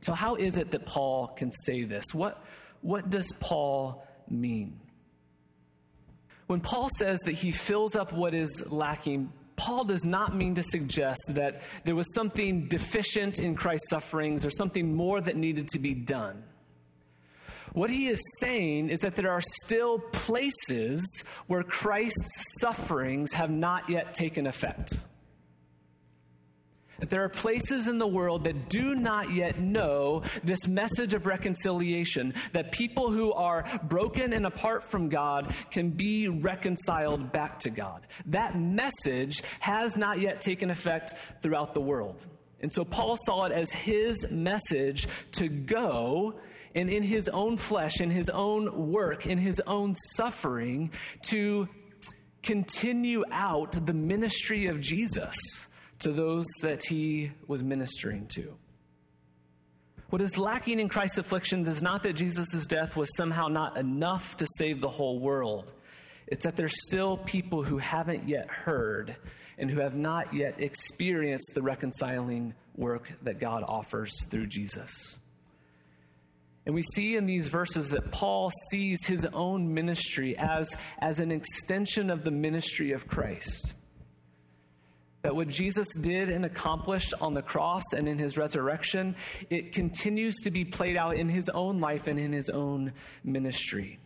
So, 0.00 0.14
how 0.14 0.36
is 0.36 0.56
it 0.56 0.70
that 0.70 0.86
Paul 0.86 1.26
can 1.28 1.50
say 1.50 1.84
this? 1.84 2.14
What, 2.14 2.42
what 2.80 3.10
does 3.10 3.30
Paul 3.38 4.06
mean? 4.30 4.80
When 6.46 6.60
Paul 6.60 6.88
says 6.96 7.18
that 7.26 7.32
he 7.32 7.52
fills 7.52 7.96
up 7.96 8.14
what 8.14 8.32
is 8.32 8.64
lacking, 8.68 9.30
Paul 9.56 9.84
does 9.84 10.06
not 10.06 10.34
mean 10.34 10.54
to 10.54 10.62
suggest 10.62 11.20
that 11.30 11.60
there 11.84 11.94
was 11.94 12.14
something 12.14 12.66
deficient 12.68 13.40
in 13.40 13.56
Christ's 13.56 13.90
sufferings 13.90 14.46
or 14.46 14.50
something 14.50 14.94
more 14.94 15.20
that 15.20 15.36
needed 15.36 15.68
to 15.68 15.78
be 15.78 15.92
done. 15.92 16.44
What 17.78 17.90
he 17.90 18.08
is 18.08 18.20
saying 18.40 18.88
is 18.88 18.98
that 19.02 19.14
there 19.14 19.30
are 19.30 19.40
still 19.62 20.00
places 20.00 21.22
where 21.46 21.62
Christ's 21.62 22.58
sufferings 22.60 23.32
have 23.34 23.52
not 23.52 23.88
yet 23.88 24.14
taken 24.14 24.48
effect. 24.48 24.94
That 26.98 27.08
there 27.08 27.22
are 27.22 27.28
places 27.28 27.86
in 27.86 27.98
the 27.98 28.06
world 28.08 28.42
that 28.44 28.68
do 28.68 28.96
not 28.96 29.30
yet 29.30 29.60
know 29.60 30.24
this 30.42 30.66
message 30.66 31.14
of 31.14 31.26
reconciliation, 31.26 32.34
that 32.52 32.72
people 32.72 33.12
who 33.12 33.32
are 33.32 33.64
broken 33.84 34.32
and 34.32 34.44
apart 34.44 34.82
from 34.82 35.08
God 35.08 35.54
can 35.70 35.90
be 35.90 36.26
reconciled 36.26 37.30
back 37.30 37.60
to 37.60 37.70
God. 37.70 38.08
That 38.26 38.58
message 38.58 39.44
has 39.60 39.96
not 39.96 40.18
yet 40.18 40.40
taken 40.40 40.70
effect 40.70 41.14
throughout 41.42 41.74
the 41.74 41.80
world. 41.80 42.26
And 42.60 42.72
so 42.72 42.84
Paul 42.84 43.16
saw 43.24 43.44
it 43.44 43.52
as 43.52 43.70
his 43.70 44.32
message 44.32 45.06
to 45.32 45.48
go 45.48 46.40
and 46.78 46.88
in 46.88 47.02
his 47.02 47.28
own 47.30 47.56
flesh, 47.56 48.00
in 48.00 48.08
his 48.08 48.28
own 48.28 48.92
work, 48.92 49.26
in 49.26 49.36
his 49.36 49.60
own 49.66 49.96
suffering, 50.14 50.92
to 51.22 51.68
continue 52.40 53.24
out 53.32 53.84
the 53.84 53.92
ministry 53.92 54.68
of 54.68 54.80
Jesus 54.80 55.34
to 55.98 56.12
those 56.12 56.46
that 56.62 56.84
he 56.84 57.32
was 57.48 57.64
ministering 57.64 58.28
to. 58.28 58.56
What 60.10 60.22
is 60.22 60.38
lacking 60.38 60.78
in 60.78 60.88
Christ's 60.88 61.18
afflictions 61.18 61.68
is 61.68 61.82
not 61.82 62.04
that 62.04 62.12
Jesus' 62.12 62.64
death 62.66 62.94
was 62.94 63.14
somehow 63.16 63.48
not 63.48 63.76
enough 63.76 64.36
to 64.36 64.46
save 64.56 64.80
the 64.80 64.88
whole 64.88 65.18
world. 65.18 65.72
It's 66.28 66.44
that 66.44 66.54
there's 66.54 66.86
still 66.88 67.16
people 67.16 67.64
who 67.64 67.78
haven't 67.78 68.28
yet 68.28 68.48
heard 68.48 69.16
and 69.58 69.68
who 69.68 69.80
have 69.80 69.96
not 69.96 70.32
yet 70.32 70.60
experienced 70.60 71.50
the 71.54 71.62
reconciling 71.62 72.54
work 72.76 73.12
that 73.22 73.40
God 73.40 73.64
offers 73.66 74.22
through 74.26 74.46
Jesus. 74.46 75.18
And 76.68 76.74
we 76.74 76.82
see 76.82 77.16
in 77.16 77.24
these 77.24 77.48
verses 77.48 77.88
that 77.90 78.12
Paul 78.12 78.50
sees 78.70 79.06
his 79.06 79.24
own 79.32 79.72
ministry 79.72 80.36
as, 80.36 80.76
as 80.98 81.18
an 81.18 81.32
extension 81.32 82.10
of 82.10 82.24
the 82.24 82.30
ministry 82.30 82.92
of 82.92 83.08
Christ. 83.08 83.72
That 85.22 85.34
what 85.34 85.48
Jesus 85.48 85.88
did 86.02 86.28
and 86.28 86.44
accomplished 86.44 87.14
on 87.22 87.32
the 87.32 87.40
cross 87.40 87.82
and 87.96 88.06
in 88.06 88.18
his 88.18 88.36
resurrection, 88.36 89.16
it 89.48 89.72
continues 89.72 90.36
to 90.42 90.50
be 90.50 90.66
played 90.66 90.98
out 90.98 91.16
in 91.16 91.30
his 91.30 91.48
own 91.48 91.80
life 91.80 92.06
and 92.06 92.20
in 92.20 92.34
his 92.34 92.50
own 92.50 92.92
ministry. 93.24 93.98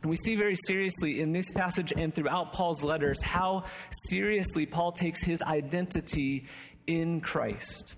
And 0.00 0.08
we 0.08 0.16
see 0.16 0.34
very 0.34 0.56
seriously 0.66 1.20
in 1.20 1.32
this 1.32 1.50
passage 1.50 1.92
and 1.94 2.14
throughout 2.14 2.54
Paul's 2.54 2.82
letters 2.82 3.22
how 3.22 3.64
seriously 4.08 4.64
Paul 4.64 4.92
takes 4.92 5.22
his 5.22 5.42
identity 5.42 6.46
in 6.86 7.20
Christ. 7.20 7.96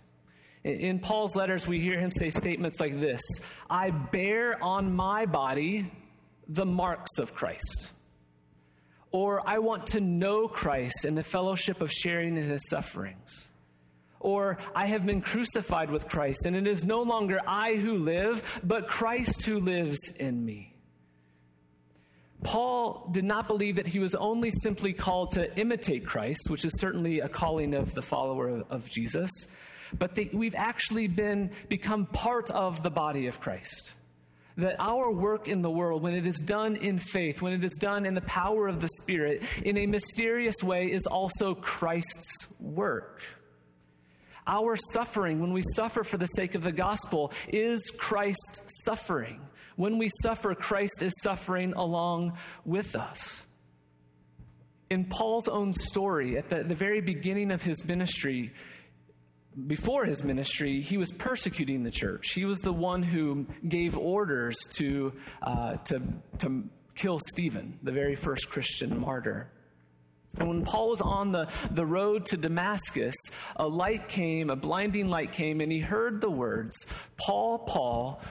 In 0.62 0.98
Paul's 0.98 1.36
letters, 1.36 1.66
we 1.66 1.80
hear 1.80 1.98
him 1.98 2.10
say 2.10 2.28
statements 2.28 2.80
like 2.80 3.00
this 3.00 3.22
I 3.68 3.90
bear 3.90 4.62
on 4.62 4.94
my 4.94 5.26
body 5.26 5.90
the 6.48 6.66
marks 6.66 7.18
of 7.18 7.34
Christ. 7.34 7.92
Or 9.12 9.46
I 9.48 9.58
want 9.58 9.88
to 9.88 10.00
know 10.00 10.46
Christ 10.46 11.04
in 11.04 11.14
the 11.14 11.22
fellowship 11.22 11.80
of 11.80 11.90
sharing 11.90 12.36
in 12.36 12.44
his 12.44 12.68
sufferings. 12.68 13.50
Or 14.20 14.58
I 14.74 14.86
have 14.86 15.06
been 15.06 15.22
crucified 15.22 15.90
with 15.90 16.06
Christ, 16.06 16.44
and 16.44 16.54
it 16.54 16.66
is 16.66 16.84
no 16.84 17.02
longer 17.02 17.40
I 17.46 17.74
who 17.76 17.96
live, 17.96 18.60
but 18.62 18.86
Christ 18.86 19.44
who 19.44 19.58
lives 19.58 19.98
in 20.18 20.44
me. 20.44 20.74
Paul 22.42 23.08
did 23.12 23.24
not 23.24 23.46
believe 23.46 23.76
that 23.76 23.86
he 23.86 23.98
was 23.98 24.14
only 24.14 24.50
simply 24.50 24.92
called 24.92 25.30
to 25.32 25.54
imitate 25.58 26.06
Christ, 26.06 26.48
which 26.48 26.64
is 26.64 26.78
certainly 26.78 27.20
a 27.20 27.28
calling 27.28 27.74
of 27.74 27.94
the 27.94 28.02
follower 28.02 28.62
of 28.70 28.88
Jesus, 28.88 29.30
but 29.98 30.14
that 30.14 30.34
we've 30.34 30.54
actually 30.54 31.08
been 31.08 31.50
become 31.68 32.06
part 32.06 32.50
of 32.50 32.82
the 32.82 32.90
body 32.90 33.26
of 33.26 33.40
Christ 33.40 33.94
that 34.60 34.76
our 34.78 35.10
work 35.10 35.48
in 35.48 35.62
the 35.62 35.70
world, 35.70 36.02
when 36.02 36.14
it 36.14 36.26
is 36.26 36.36
done 36.36 36.76
in 36.76 36.98
faith, 36.98 37.42
when 37.42 37.52
it 37.52 37.64
is 37.64 37.74
done 37.74 38.06
in 38.06 38.14
the 38.14 38.20
power 38.22 38.68
of 38.68 38.80
the 38.80 38.88
Spirit, 39.00 39.42
in 39.64 39.76
a 39.76 39.86
mysterious 39.86 40.62
way, 40.62 40.86
is 40.86 41.06
also 41.06 41.54
Christ's 41.54 42.46
work. 42.60 43.22
Our 44.46 44.76
suffering, 44.76 45.40
when 45.40 45.52
we 45.52 45.62
suffer 45.74 46.02
for 46.02 46.16
the 46.16 46.26
sake 46.26 46.54
of 46.54 46.62
the 46.62 46.72
gospel, 46.72 47.32
is 47.48 47.90
Christ's 47.98 48.84
suffering. 48.84 49.40
When 49.76 49.98
we 49.98 50.08
suffer, 50.22 50.54
Christ 50.54 51.02
is 51.02 51.12
suffering 51.22 51.72
along 51.74 52.36
with 52.64 52.96
us. 52.96 53.46
In 54.88 55.04
Paul's 55.04 55.46
own 55.46 55.72
story, 55.72 56.36
at 56.36 56.48
the, 56.48 56.64
the 56.64 56.74
very 56.74 57.00
beginning 57.00 57.52
of 57.52 57.62
his 57.62 57.84
ministry, 57.84 58.52
before 59.66 60.04
his 60.04 60.22
ministry, 60.22 60.80
he 60.80 60.96
was 60.96 61.10
persecuting 61.12 61.82
the 61.82 61.90
church. 61.90 62.30
He 62.32 62.44
was 62.44 62.60
the 62.60 62.72
one 62.72 63.02
who 63.02 63.46
gave 63.66 63.98
orders 63.98 64.56
to, 64.76 65.12
uh, 65.42 65.76
to, 65.84 66.02
to 66.38 66.64
kill 66.94 67.18
Stephen, 67.30 67.78
the 67.82 67.92
very 67.92 68.14
first 68.14 68.48
Christian 68.48 68.98
martyr. 69.00 69.50
And 70.38 70.48
when 70.48 70.64
Paul 70.64 70.90
was 70.90 71.00
on 71.00 71.32
the, 71.32 71.48
the 71.72 71.84
road 71.84 72.26
to 72.26 72.36
Damascus, 72.36 73.16
a 73.56 73.66
light 73.66 74.08
came, 74.08 74.50
a 74.50 74.56
blinding 74.56 75.08
light 75.08 75.32
came, 75.32 75.60
and 75.60 75.72
he 75.72 75.80
heard 75.80 76.20
the 76.20 76.30
words 76.30 76.86
Paul, 77.16 77.58
Paul, 77.58 78.22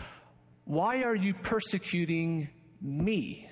why 0.64 1.04
are 1.04 1.16
you 1.16 1.34
persecuting 1.34 2.50
me? 2.82 3.50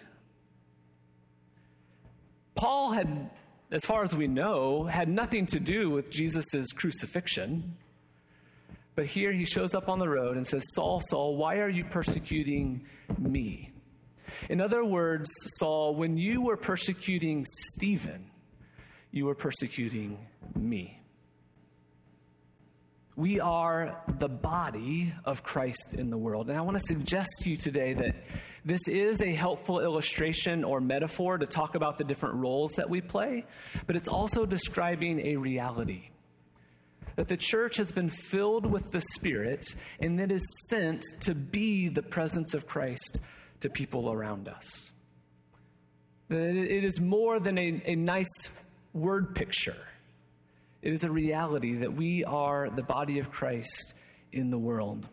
Paul 2.55 2.91
had 2.91 3.29
as 3.71 3.83
far 3.83 4.03
as 4.03 4.15
we 4.15 4.27
know, 4.27 4.85
had 4.85 5.09
nothing 5.09 5.45
to 5.47 5.59
do 5.59 5.89
with 5.89 6.09
Jesus' 6.09 6.71
crucifixion. 6.75 7.75
But 8.95 9.05
here 9.05 9.31
he 9.31 9.45
shows 9.45 9.75
up 9.75 9.89
on 9.89 9.99
the 9.99 10.09
road 10.09 10.37
and 10.37 10.47
says, 10.47 10.63
Saul, 10.73 11.01
Saul, 11.01 11.35
why 11.35 11.57
are 11.57 11.69
you 11.69 11.83
persecuting 11.83 12.85
me? 13.19 13.71
In 14.49 14.61
other 14.61 14.83
words, 14.83 15.29
Saul, 15.59 15.95
when 15.95 16.17
you 16.17 16.41
were 16.41 16.57
persecuting 16.57 17.45
Stephen, 17.45 18.29
you 19.11 19.25
were 19.25 19.35
persecuting 19.35 20.17
me. 20.55 20.99
We 23.15 23.39
are 23.39 24.03
the 24.19 24.29
body 24.29 25.13
of 25.25 25.43
Christ 25.43 25.95
in 25.97 26.09
the 26.09 26.17
world. 26.17 26.49
And 26.49 26.57
I 26.57 26.61
want 26.61 26.77
to 26.77 26.85
suggest 26.85 27.29
to 27.41 27.49
you 27.49 27.57
today 27.57 27.93
that 27.93 28.15
this 28.67 28.87
is 28.87 29.21
a 29.21 29.31
helpful 29.31 29.79
illustration 29.79 30.63
or 30.63 30.79
metaphor 30.81 31.37
to 31.37 31.45
talk 31.45 31.75
about 31.75 31.97
the 31.97 32.03
different 32.03 32.35
roles 32.35 32.71
that 32.73 32.89
we 32.89 33.01
play, 33.01 33.45
but 33.85 33.95
it's 33.95 34.07
also 34.07 34.45
describing 34.45 35.25
a 35.25 35.35
reality. 35.37 36.09
That 37.15 37.27
the 37.27 37.37
church 37.37 37.77
has 37.77 37.91
been 37.91 38.09
filled 38.09 38.71
with 38.71 38.91
the 38.91 39.01
Spirit 39.01 39.65
and 39.99 40.19
that 40.19 40.31
is 40.31 40.45
sent 40.69 41.03
to 41.21 41.33
be 41.33 41.89
the 41.89 42.03
presence 42.03 42.53
of 42.53 42.67
Christ 42.67 43.21
to 43.61 43.69
people 43.69 44.11
around 44.11 44.47
us. 44.47 44.91
That 46.29 46.55
it 46.55 46.83
is 46.83 46.99
more 46.99 47.39
than 47.39 47.57
a, 47.57 47.81
a 47.85 47.95
nice 47.95 48.51
word 48.93 49.33
picture 49.33 49.77
it 50.81 50.93
is 50.93 51.03
a 51.03 51.11
reality 51.11 51.75
that 51.75 51.93
we 51.93 52.23
are 52.23 52.69
the 52.69 52.83
body 52.83 53.19
of 53.19 53.31
Christ 53.31 53.93
in 54.31 54.51
the 54.51 54.57
world. 54.57 55.07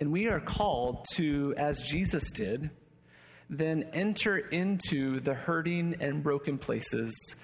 And 0.00 0.10
we 0.10 0.28
are 0.28 0.40
called 0.40 1.04
to, 1.14 1.54
as 1.56 1.82
Jesus 1.82 2.30
did, 2.32 2.70
then 3.48 3.90
enter 3.92 4.38
into 4.38 5.20
the 5.20 5.34
hurting 5.34 5.96
and 6.00 6.22
broken 6.22 6.56
places 6.58 7.36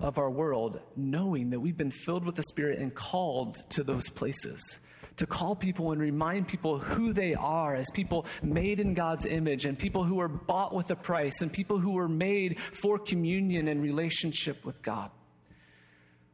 of 0.00 0.18
our 0.18 0.30
world, 0.30 0.80
knowing 0.96 1.50
that 1.50 1.60
we've 1.60 1.76
been 1.76 1.92
filled 1.92 2.24
with 2.24 2.34
the 2.34 2.42
Spirit 2.42 2.80
and 2.80 2.94
called 2.94 3.56
to 3.70 3.84
those 3.84 4.08
places 4.08 4.80
to 5.18 5.26
call 5.26 5.54
people 5.56 5.90
and 5.90 6.00
remind 6.00 6.46
people 6.46 6.78
who 6.78 7.12
they 7.12 7.34
are 7.34 7.74
as 7.74 7.90
people 7.92 8.24
made 8.40 8.78
in 8.78 8.94
God's 8.94 9.26
image 9.26 9.64
and 9.64 9.76
people 9.76 10.04
who 10.04 10.20
are 10.20 10.28
bought 10.28 10.72
with 10.72 10.90
a 10.92 10.96
price 10.96 11.42
and 11.42 11.52
people 11.52 11.78
who 11.78 11.92
were 11.92 12.08
made 12.08 12.58
for 12.60 12.98
communion 12.98 13.66
and 13.66 13.82
relationship 13.82 14.64
with 14.64 14.80
God. 14.80 15.10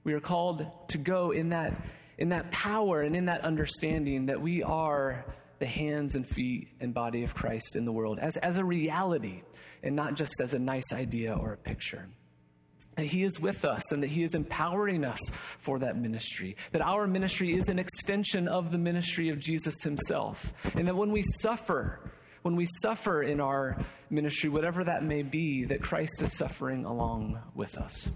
We 0.04 0.12
are 0.12 0.20
called 0.20 0.66
to 0.88 0.98
go 0.98 1.30
in 1.30 1.48
that, 1.48 1.74
in 2.18 2.30
that 2.30 2.50
power 2.50 3.02
and 3.02 3.16
in 3.16 3.26
that 3.26 3.42
understanding 3.42 4.26
that 4.26 4.40
we 4.40 4.62
are 4.62 5.24
the 5.58 5.66
hands 5.66 6.14
and 6.14 6.26
feet 6.26 6.68
and 6.80 6.92
body 6.92 7.24
of 7.24 7.34
Christ 7.34 7.76
in 7.76 7.84
the 7.84 7.92
world 7.92 8.18
as, 8.20 8.36
as 8.38 8.56
a 8.56 8.64
reality 8.64 9.42
and 9.82 9.94
not 9.94 10.14
just 10.14 10.40
as 10.42 10.54
a 10.54 10.58
nice 10.58 10.92
idea 10.92 11.34
or 11.34 11.52
a 11.52 11.56
picture 11.56 12.08
that 12.96 13.06
He 13.06 13.22
is 13.22 13.40
with 13.40 13.64
us 13.64 13.92
and 13.92 14.02
that 14.02 14.08
He 14.08 14.22
is 14.22 14.34
empowering 14.34 15.04
us 15.04 15.20
for 15.58 15.78
that 15.80 15.96
ministry. 15.96 16.56
That 16.72 16.82
our 16.82 17.06
ministry 17.06 17.54
is 17.54 17.68
an 17.68 17.78
extension 17.78 18.48
of 18.48 18.70
the 18.70 18.78
ministry 18.78 19.30
of 19.30 19.38
Jesus 19.38 19.74
Himself. 19.82 20.52
And 20.74 20.86
that 20.88 20.96
when 20.96 21.10
we 21.10 21.22
suffer, 21.22 22.12
when 22.42 22.56
we 22.56 22.66
suffer 22.82 23.22
in 23.22 23.40
our 23.40 23.78
ministry, 24.10 24.50
whatever 24.50 24.84
that 24.84 25.02
may 25.02 25.22
be, 25.22 25.64
that 25.64 25.82
Christ 25.82 26.22
is 26.22 26.36
suffering 26.36 26.84
along 26.84 27.40
with 27.54 27.76
us. 27.78 28.10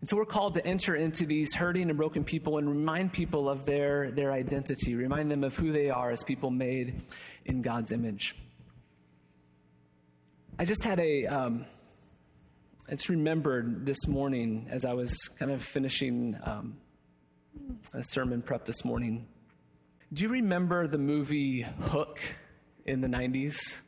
And 0.00 0.08
so 0.08 0.16
we're 0.16 0.24
called 0.24 0.54
to 0.54 0.66
enter 0.66 0.96
into 0.96 1.26
these 1.26 1.54
hurting 1.54 1.90
and 1.90 1.96
broken 1.96 2.24
people 2.24 2.56
and 2.56 2.68
remind 2.68 3.12
people 3.12 3.50
of 3.50 3.66
their, 3.66 4.10
their 4.10 4.32
identity, 4.32 4.94
remind 4.94 5.30
them 5.30 5.44
of 5.44 5.54
who 5.54 5.72
they 5.72 5.90
are 5.90 6.10
as 6.10 6.22
people 6.22 6.50
made 6.50 7.02
in 7.44 7.60
God's 7.60 7.92
image. 7.92 8.34
I 10.58 10.64
just 10.64 10.82
had 10.82 11.00
a. 11.00 11.26
Um, 11.26 11.64
I 12.88 12.94
just 12.94 13.08
remembered 13.08 13.86
this 13.86 14.08
morning 14.08 14.66
as 14.68 14.84
I 14.84 14.94
was 14.94 15.16
kind 15.38 15.52
of 15.52 15.62
finishing 15.62 16.36
um, 16.42 16.76
a 17.92 18.02
sermon 18.02 18.42
prep 18.42 18.64
this 18.64 18.84
morning. 18.84 19.28
Do 20.12 20.24
you 20.24 20.28
remember 20.28 20.88
the 20.88 20.98
movie 20.98 21.62
Hook 21.62 22.20
in 22.84 23.00
the 23.00 23.06
90s? 23.06 23.78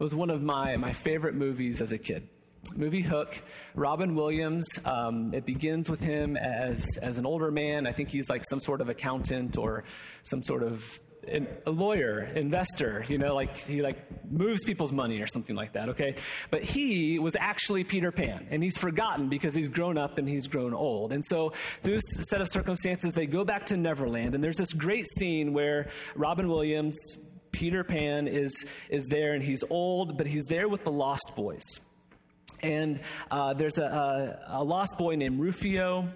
It 0.00 0.02
was 0.02 0.12
one 0.12 0.28
of 0.28 0.42
my, 0.42 0.76
my 0.76 0.92
favorite 0.92 1.36
movies 1.36 1.80
as 1.80 1.92
a 1.92 1.98
kid. 1.98 2.28
Movie 2.76 3.02
Hook, 3.02 3.40
Robin 3.74 4.14
Williams. 4.14 4.66
Um, 4.84 5.32
it 5.34 5.44
begins 5.44 5.90
with 5.90 6.00
him 6.00 6.36
as 6.36 6.86
as 7.02 7.18
an 7.18 7.26
older 7.26 7.50
man. 7.50 7.86
I 7.86 7.92
think 7.92 8.10
he's 8.10 8.28
like 8.28 8.44
some 8.48 8.60
sort 8.60 8.80
of 8.80 8.88
accountant 8.88 9.56
or 9.56 9.84
some 10.22 10.42
sort 10.42 10.62
of 10.62 11.00
a 11.66 11.70
lawyer, 11.70 12.20
investor, 12.34 13.04
you 13.08 13.18
know, 13.18 13.34
like 13.34 13.56
he 13.56 13.82
like 13.82 13.98
moves 14.30 14.64
people's 14.64 14.92
money 14.92 15.20
or 15.20 15.26
something 15.26 15.54
like 15.54 15.72
that, 15.72 15.90
okay? 15.90 16.16
But 16.50 16.62
he 16.62 17.18
was 17.18 17.36
actually 17.38 17.84
Peter 17.84 18.10
Pan, 18.10 18.46
and 18.50 18.62
he's 18.62 18.76
forgotten 18.76 19.28
because 19.28 19.54
he's 19.54 19.68
grown 19.68 19.98
up 19.98 20.18
and 20.18 20.28
he's 20.28 20.46
grown 20.46 20.74
old. 20.74 21.12
And 21.12 21.24
so, 21.24 21.52
through 21.82 21.96
a 21.96 22.00
set 22.00 22.40
of 22.40 22.48
circumstances, 22.48 23.14
they 23.14 23.26
go 23.26 23.44
back 23.44 23.66
to 23.66 23.76
Neverland, 23.76 24.34
and 24.34 24.42
there's 24.42 24.56
this 24.56 24.72
great 24.72 25.06
scene 25.06 25.52
where 25.52 25.90
Robin 26.14 26.48
Williams, 26.48 26.96
Peter 27.52 27.84
Pan, 27.84 28.26
is 28.26 28.64
is 28.88 29.06
there, 29.06 29.34
and 29.34 29.42
he's 29.42 29.62
old, 29.70 30.16
but 30.16 30.26
he's 30.26 30.44
there 30.44 30.68
with 30.68 30.84
the 30.84 30.92
Lost 30.92 31.32
Boys. 31.36 31.62
And 32.62 33.00
uh, 33.30 33.54
there's 33.54 33.78
a, 33.78 33.84
a, 33.84 34.60
a, 34.60 34.64
lost 34.64 34.98
boy 34.98 35.14
named 35.14 35.40
Rufio, 35.40 36.08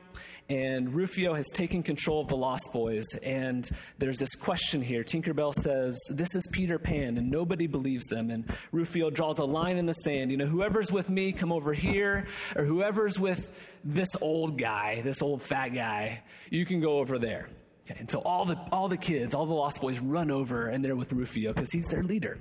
and 0.48 0.92
Rufio 0.92 1.34
has 1.34 1.48
taken 1.48 1.82
control 1.82 2.20
of 2.20 2.28
the 2.28 2.36
Lost 2.36 2.72
Boys. 2.72 3.04
And 3.22 3.68
there's 3.98 4.18
this 4.18 4.34
question 4.34 4.82
here. 4.82 5.02
Tinkerbell 5.02 5.54
says, 5.54 5.98
This 6.10 6.34
is 6.34 6.46
Peter 6.52 6.78
Pan, 6.78 7.16
and 7.16 7.30
nobody 7.30 7.66
believes 7.66 8.06
them. 8.06 8.30
And 8.30 8.52
Rufio 8.72 9.08
draws 9.10 9.38
a 9.38 9.44
line 9.44 9.78
in 9.78 9.86
the 9.86 9.94
sand. 9.94 10.30
You 10.30 10.36
know, 10.36 10.46
whoever's 10.46 10.92
with 10.92 11.08
me, 11.08 11.32
come 11.32 11.52
over 11.52 11.72
here, 11.72 12.26
or 12.56 12.64
whoever's 12.64 13.18
with 13.18 13.50
this 13.84 14.14
old 14.20 14.58
guy, 14.58 15.00
this 15.02 15.22
old 15.22 15.42
fat 15.42 15.68
guy, 15.68 16.22
you 16.50 16.66
can 16.66 16.80
go 16.80 16.98
over 16.98 17.18
there. 17.18 17.48
Okay, 17.84 17.98
and 17.98 18.10
so 18.10 18.20
all 18.20 18.44
the, 18.44 18.58
all 18.70 18.88
the 18.88 18.96
kids, 18.96 19.34
all 19.34 19.46
the 19.46 19.54
Lost 19.54 19.80
Boys 19.80 20.00
run 20.00 20.30
over, 20.30 20.68
and 20.68 20.84
they're 20.84 20.96
with 20.96 21.12
Rufio 21.12 21.52
because 21.52 21.70
he's 21.72 21.86
their 21.86 22.02
leader. 22.02 22.38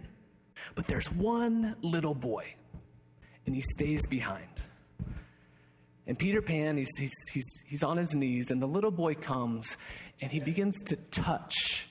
But 0.75 0.87
there's 0.87 1.11
one 1.11 1.75
little 1.81 2.13
boy 2.13 2.55
and 3.51 3.55
he 3.57 3.61
stays 3.61 4.07
behind. 4.07 4.63
And 6.07 6.17
Peter 6.17 6.41
Pan, 6.41 6.77
he's, 6.77 6.87
he's, 6.97 7.11
he's, 7.33 7.63
he's 7.67 7.83
on 7.83 7.97
his 7.97 8.15
knees, 8.15 8.49
and 8.49 8.61
the 8.61 8.65
little 8.65 8.91
boy 8.91 9.13
comes 9.13 9.75
and 10.21 10.31
he 10.31 10.39
begins 10.39 10.79
to 10.85 10.95
touch 10.95 11.85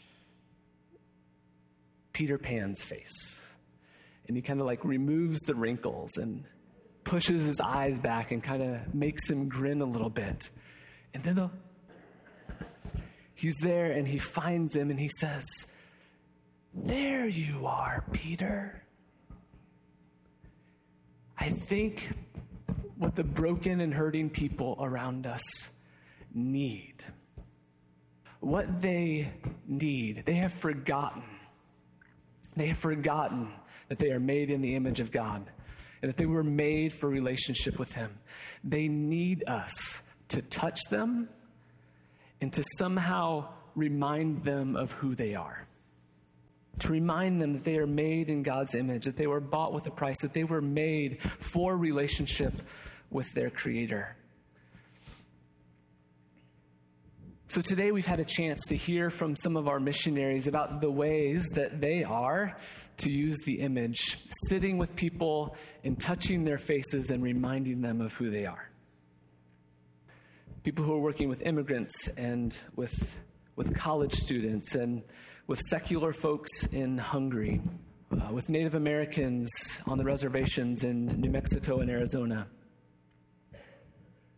Peter 2.14 2.38
Pan's 2.38 2.82
face. 2.82 3.46
And 4.26 4.38
he 4.38 4.42
kind 4.42 4.58
of 4.58 4.64
like 4.64 4.86
removes 4.86 5.40
the 5.40 5.54
wrinkles 5.54 6.16
and 6.16 6.44
pushes 7.04 7.44
his 7.44 7.60
eyes 7.60 7.98
back 7.98 8.32
and 8.32 8.42
kind 8.42 8.62
of 8.62 8.94
makes 8.94 9.28
him 9.28 9.50
grin 9.50 9.82
a 9.82 9.84
little 9.84 10.08
bit. 10.08 10.48
And 11.12 11.22
then 11.22 11.34
the, 11.34 11.50
he's 13.34 13.56
there 13.56 13.92
and 13.92 14.08
he 14.08 14.16
finds 14.16 14.74
him 14.74 14.88
and 14.88 14.98
he 14.98 15.10
says, 15.18 15.44
There 16.72 17.28
you 17.28 17.66
are, 17.66 18.02
Peter. 18.12 18.80
I 21.40 21.48
think 21.48 22.10
what 22.98 23.16
the 23.16 23.24
broken 23.24 23.80
and 23.80 23.94
hurting 23.94 24.28
people 24.28 24.76
around 24.78 25.26
us 25.26 25.70
need. 26.34 26.96
What 28.40 28.82
they 28.82 29.32
need, 29.66 30.24
they 30.26 30.34
have 30.34 30.52
forgotten. 30.52 31.22
They 32.56 32.66
have 32.66 32.76
forgotten 32.76 33.48
that 33.88 33.98
they 33.98 34.10
are 34.10 34.20
made 34.20 34.50
in 34.50 34.60
the 34.60 34.74
image 34.76 35.00
of 35.00 35.10
God 35.10 35.50
and 36.02 36.10
that 36.10 36.18
they 36.18 36.26
were 36.26 36.44
made 36.44 36.92
for 36.92 37.08
relationship 37.08 37.78
with 37.78 37.94
Him. 37.94 38.18
They 38.62 38.86
need 38.86 39.42
us 39.48 40.02
to 40.28 40.42
touch 40.42 40.78
them 40.90 41.30
and 42.42 42.52
to 42.52 42.62
somehow 42.76 43.48
remind 43.74 44.44
them 44.44 44.76
of 44.76 44.92
who 44.92 45.14
they 45.14 45.34
are 45.34 45.66
to 46.80 46.92
remind 46.92 47.40
them 47.40 47.52
that 47.52 47.64
they 47.64 47.76
are 47.76 47.86
made 47.86 48.30
in 48.30 48.42
God's 48.42 48.74
image, 48.74 49.04
that 49.04 49.16
they 49.16 49.26
were 49.26 49.40
bought 49.40 49.72
with 49.72 49.86
a 49.86 49.90
price, 49.90 50.20
that 50.22 50.34
they 50.34 50.44
were 50.44 50.60
made 50.60 51.22
for 51.38 51.76
relationship 51.76 52.62
with 53.10 53.32
their 53.32 53.50
Creator. 53.50 54.16
So 57.48 57.60
today 57.60 57.90
we've 57.90 58.06
had 58.06 58.20
a 58.20 58.24
chance 58.24 58.64
to 58.68 58.76
hear 58.76 59.10
from 59.10 59.34
some 59.34 59.56
of 59.56 59.66
our 59.66 59.80
missionaries 59.80 60.46
about 60.46 60.80
the 60.80 60.90
ways 60.90 61.48
that 61.54 61.80
they 61.80 62.04
are, 62.04 62.56
to 62.98 63.10
use 63.10 63.38
the 63.44 63.60
image, 63.60 64.18
sitting 64.46 64.78
with 64.78 64.94
people 64.94 65.56
and 65.82 65.98
touching 65.98 66.44
their 66.44 66.58
faces 66.58 67.10
and 67.10 67.22
reminding 67.22 67.80
them 67.80 68.00
of 68.00 68.14
who 68.14 68.30
they 68.30 68.46
are. 68.46 68.70
People 70.62 70.84
who 70.84 70.92
are 70.92 71.00
working 71.00 71.28
with 71.28 71.42
immigrants 71.42 72.06
and 72.16 72.56
with, 72.76 73.18
with 73.56 73.74
college 73.74 74.12
students 74.12 74.76
and 74.76 75.02
with 75.50 75.58
secular 75.62 76.12
folks 76.12 76.64
in 76.66 76.96
Hungary, 76.96 77.60
uh, 78.12 78.32
with 78.32 78.48
Native 78.48 78.76
Americans 78.76 79.50
on 79.84 79.98
the 79.98 80.04
reservations 80.04 80.84
in 80.84 81.06
New 81.20 81.28
Mexico 81.28 81.80
and 81.80 81.90
Arizona. 81.90 82.46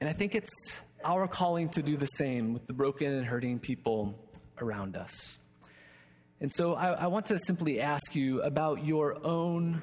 And 0.01 0.09
I 0.09 0.15
think 0.15 0.35
it's 0.35 0.81
our 1.05 1.29
calling 1.29 1.69
to 1.69 1.83
do 1.83 1.99
the 1.99 2.07
same 2.07 2.55
with 2.55 2.67
the 2.67 2.73
broken 2.73 3.13
and 3.13 3.27
hurting 3.27 3.59
people 3.59 4.19
around 4.59 4.97
us. 4.97 5.37
And 6.41 6.51
so 6.51 6.77
I, 6.77 6.93
I 6.93 7.07
want 7.09 7.27
to 7.27 7.39
simply 7.39 7.79
ask 7.79 8.15
you 8.15 8.41
about 8.41 8.83
your 8.83 9.23
own, 9.23 9.83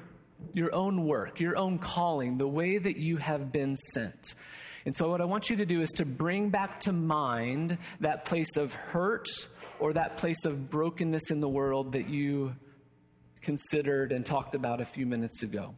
your 0.52 0.74
own 0.74 1.06
work, 1.06 1.38
your 1.38 1.56
own 1.56 1.78
calling, 1.78 2.38
the 2.38 2.48
way 2.48 2.76
that 2.76 2.96
you 2.96 3.18
have 3.18 3.52
been 3.52 3.76
sent. 3.76 4.34
And 4.84 4.96
so, 4.96 5.10
what 5.10 5.20
I 5.20 5.26
want 5.26 5.48
you 5.48 5.56
to 5.56 5.66
do 5.66 5.80
is 5.80 5.90
to 5.90 6.04
bring 6.04 6.48
back 6.48 6.80
to 6.80 6.92
mind 6.92 7.78
that 8.00 8.24
place 8.24 8.56
of 8.56 8.72
hurt 8.72 9.28
or 9.80 9.94
that 9.94 10.16
place 10.16 10.44
of 10.44 10.70
brokenness 10.70 11.30
in 11.30 11.40
the 11.40 11.48
world 11.48 11.92
that 11.92 12.08
you 12.08 12.54
considered 13.40 14.12
and 14.12 14.24
talked 14.24 14.54
about 14.54 14.80
a 14.80 14.84
few 14.84 15.06
minutes 15.06 15.42
ago. 15.42 15.74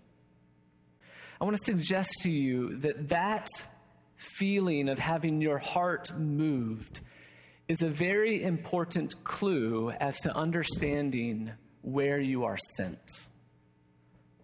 I 1.41 1.45
want 1.45 1.57
to 1.57 1.65
suggest 1.65 2.13
to 2.23 2.31
you 2.31 2.77
that 2.79 3.09
that 3.09 3.49
feeling 4.17 4.89
of 4.89 4.99
having 4.99 5.41
your 5.41 5.59
heart 5.59 6.13
moved 6.17 7.01
is 7.69 7.83
a 7.83 7.89
very 7.89 8.43
important 8.43 9.25
clue 9.25 9.91
as 9.91 10.21
to 10.21 10.35
understanding 10.35 11.53
where 11.83 12.21
you 12.21 12.45
are 12.45 12.59
sent, 12.77 13.27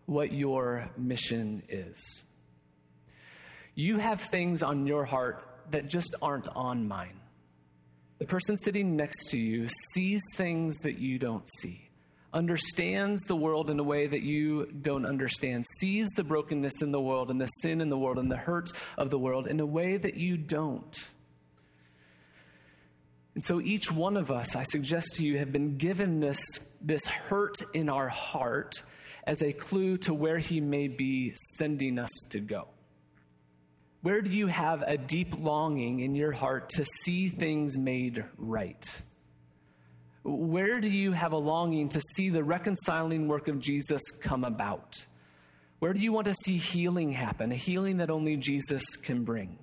what 0.06 0.32
your 0.32 0.90
mission 0.96 1.62
is. 1.68 2.24
You 3.74 3.98
have 3.98 4.20
things 4.20 4.62
on 4.62 4.86
your 4.86 5.04
heart 5.04 5.44
that 5.70 5.88
just 5.88 6.16
aren't 6.20 6.48
on 6.48 6.88
mine. 6.88 7.17
The 8.18 8.24
person 8.24 8.56
sitting 8.56 8.96
next 8.96 9.30
to 9.30 9.38
you 9.38 9.68
sees 9.92 10.22
things 10.34 10.76
that 10.78 10.98
you 10.98 11.20
don't 11.20 11.48
see, 11.60 11.88
understands 12.32 13.22
the 13.22 13.36
world 13.36 13.70
in 13.70 13.78
a 13.78 13.84
way 13.84 14.08
that 14.08 14.22
you 14.22 14.66
don't 14.66 15.06
understand, 15.06 15.64
sees 15.78 16.08
the 16.16 16.24
brokenness 16.24 16.82
in 16.82 16.90
the 16.90 17.00
world 17.00 17.30
and 17.30 17.40
the 17.40 17.46
sin 17.46 17.80
in 17.80 17.90
the 17.90 17.98
world 17.98 18.18
and 18.18 18.30
the 18.30 18.36
hurt 18.36 18.72
of 18.96 19.10
the 19.10 19.18
world 19.18 19.46
in 19.46 19.60
a 19.60 19.66
way 19.66 19.96
that 19.96 20.16
you 20.16 20.36
don't. 20.36 21.10
And 23.36 23.44
so 23.44 23.60
each 23.60 23.92
one 23.92 24.16
of 24.16 24.32
us, 24.32 24.56
I 24.56 24.64
suggest 24.64 25.14
to 25.14 25.24
you, 25.24 25.38
have 25.38 25.52
been 25.52 25.76
given 25.76 26.18
this, 26.18 26.40
this 26.80 27.06
hurt 27.06 27.54
in 27.72 27.88
our 27.88 28.08
heart 28.08 28.82
as 29.22 29.42
a 29.42 29.52
clue 29.52 29.96
to 29.98 30.12
where 30.12 30.38
he 30.38 30.60
may 30.60 30.88
be 30.88 31.34
sending 31.56 32.00
us 32.00 32.10
to 32.30 32.40
go. 32.40 32.66
Where 34.00 34.22
do 34.22 34.30
you 34.30 34.46
have 34.46 34.82
a 34.82 34.96
deep 34.96 35.38
longing 35.38 36.00
in 36.00 36.14
your 36.14 36.30
heart 36.30 36.68
to 36.70 36.84
see 36.84 37.28
things 37.28 37.76
made 37.76 38.24
right? 38.36 38.84
Where 40.22 40.80
do 40.80 40.88
you 40.88 41.12
have 41.12 41.32
a 41.32 41.38
longing 41.38 41.88
to 41.90 42.00
see 42.14 42.28
the 42.28 42.44
reconciling 42.44 43.28
work 43.28 43.48
of 43.48 43.58
Jesus 43.58 44.02
come 44.22 44.44
about? 44.44 44.94
Where 45.78 45.92
do 45.92 46.00
you 46.00 46.12
want 46.12 46.26
to 46.26 46.34
see 46.34 46.56
healing 46.56 47.12
happen, 47.12 47.50
a 47.50 47.56
healing 47.56 47.96
that 47.98 48.10
only 48.10 48.36
Jesus 48.36 48.84
can 48.96 49.24
bring? 49.24 49.58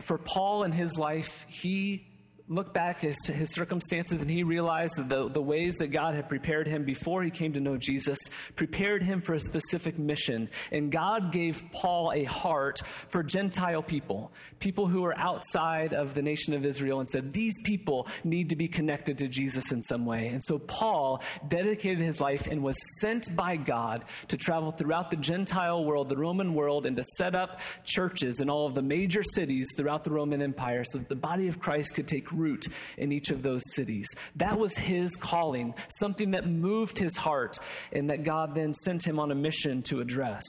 For 0.00 0.18
Paul 0.18 0.64
in 0.64 0.72
his 0.72 0.98
life, 0.98 1.46
he 1.48 2.06
looked 2.48 2.72
back 2.72 3.00
his, 3.00 3.16
his 3.26 3.52
circumstances 3.52 4.22
and 4.22 4.30
he 4.30 4.44
realized 4.44 4.96
that 4.96 5.08
the, 5.08 5.28
the 5.28 5.42
ways 5.42 5.76
that 5.76 5.88
God 5.88 6.14
had 6.14 6.28
prepared 6.28 6.68
him 6.68 6.84
before 6.84 7.22
he 7.22 7.30
came 7.30 7.52
to 7.54 7.60
know 7.60 7.76
Jesus 7.76 8.18
prepared 8.54 9.02
him 9.02 9.20
for 9.20 9.34
a 9.34 9.40
specific 9.40 9.98
mission. 9.98 10.48
And 10.70 10.92
God 10.92 11.32
gave 11.32 11.62
Paul 11.72 12.12
a 12.12 12.24
heart 12.24 12.80
for 13.08 13.22
Gentile 13.24 13.82
people, 13.82 14.32
people 14.60 14.86
who 14.86 15.02
were 15.02 15.16
outside 15.18 15.92
of 15.92 16.14
the 16.14 16.22
nation 16.22 16.54
of 16.54 16.64
Israel, 16.64 17.00
and 17.00 17.08
said, 17.08 17.32
These 17.32 17.54
people 17.64 18.06
need 18.22 18.50
to 18.50 18.56
be 18.56 18.68
connected 18.68 19.18
to 19.18 19.28
Jesus 19.28 19.72
in 19.72 19.82
some 19.82 20.06
way. 20.06 20.28
And 20.28 20.42
so 20.42 20.58
Paul 20.58 21.22
dedicated 21.48 22.04
his 22.04 22.20
life 22.20 22.46
and 22.46 22.62
was 22.62 22.76
sent 23.00 23.34
by 23.34 23.56
God 23.56 24.04
to 24.28 24.36
travel 24.36 24.70
throughout 24.70 25.10
the 25.10 25.16
Gentile 25.16 25.84
world, 25.84 26.08
the 26.08 26.16
Roman 26.16 26.54
world, 26.54 26.86
and 26.86 26.94
to 26.96 27.04
set 27.16 27.34
up 27.34 27.58
churches 27.84 28.40
in 28.40 28.48
all 28.48 28.66
of 28.66 28.74
the 28.74 28.82
major 28.82 29.22
cities 29.22 29.68
throughout 29.76 30.04
the 30.04 30.10
Roman 30.12 30.40
Empire 30.40 30.84
so 30.84 30.98
that 30.98 31.08
the 31.08 31.16
body 31.16 31.48
of 31.48 31.58
Christ 31.58 31.94
could 31.94 32.06
take 32.06 32.30
root 32.36 32.66
in 32.96 33.10
each 33.12 33.30
of 33.30 33.42
those 33.42 33.62
cities. 33.74 34.06
That 34.36 34.58
was 34.58 34.76
his 34.76 35.16
calling, 35.16 35.74
something 35.88 36.32
that 36.32 36.46
moved 36.46 36.98
his 36.98 37.16
heart, 37.16 37.58
and 37.92 38.10
that 38.10 38.22
God 38.22 38.54
then 38.54 38.72
sent 38.72 39.06
him 39.06 39.18
on 39.18 39.30
a 39.30 39.34
mission 39.34 39.82
to 39.84 40.00
address. 40.00 40.44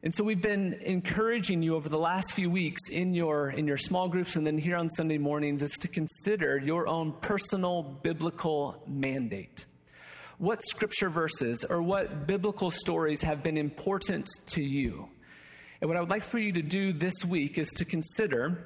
And 0.00 0.14
so 0.14 0.22
we've 0.22 0.40
been 0.40 0.74
encouraging 0.74 1.60
you 1.60 1.74
over 1.74 1.88
the 1.88 1.98
last 1.98 2.32
few 2.32 2.48
weeks 2.50 2.88
in 2.88 3.14
your 3.14 3.50
in 3.50 3.66
your 3.66 3.76
small 3.76 4.08
groups 4.08 4.36
and 4.36 4.46
then 4.46 4.56
here 4.56 4.76
on 4.76 4.88
Sunday 4.90 5.18
mornings 5.18 5.60
is 5.60 5.72
to 5.80 5.88
consider 5.88 6.56
your 6.56 6.86
own 6.86 7.12
personal 7.20 7.82
biblical 7.82 8.80
mandate. 8.86 9.66
what 10.38 10.62
scripture 10.62 11.10
verses 11.10 11.64
or 11.68 11.82
what 11.82 12.26
biblical 12.26 12.70
stories 12.70 13.22
have 13.22 13.42
been 13.42 13.58
important 13.58 14.28
to 14.46 14.62
you. 14.62 15.08
And 15.80 15.88
what 15.88 15.96
I 15.96 16.00
would 16.00 16.10
like 16.10 16.24
for 16.24 16.38
you 16.38 16.52
to 16.52 16.62
do 16.62 16.92
this 16.92 17.24
week 17.24 17.58
is 17.58 17.68
to 17.76 17.84
consider 17.84 18.64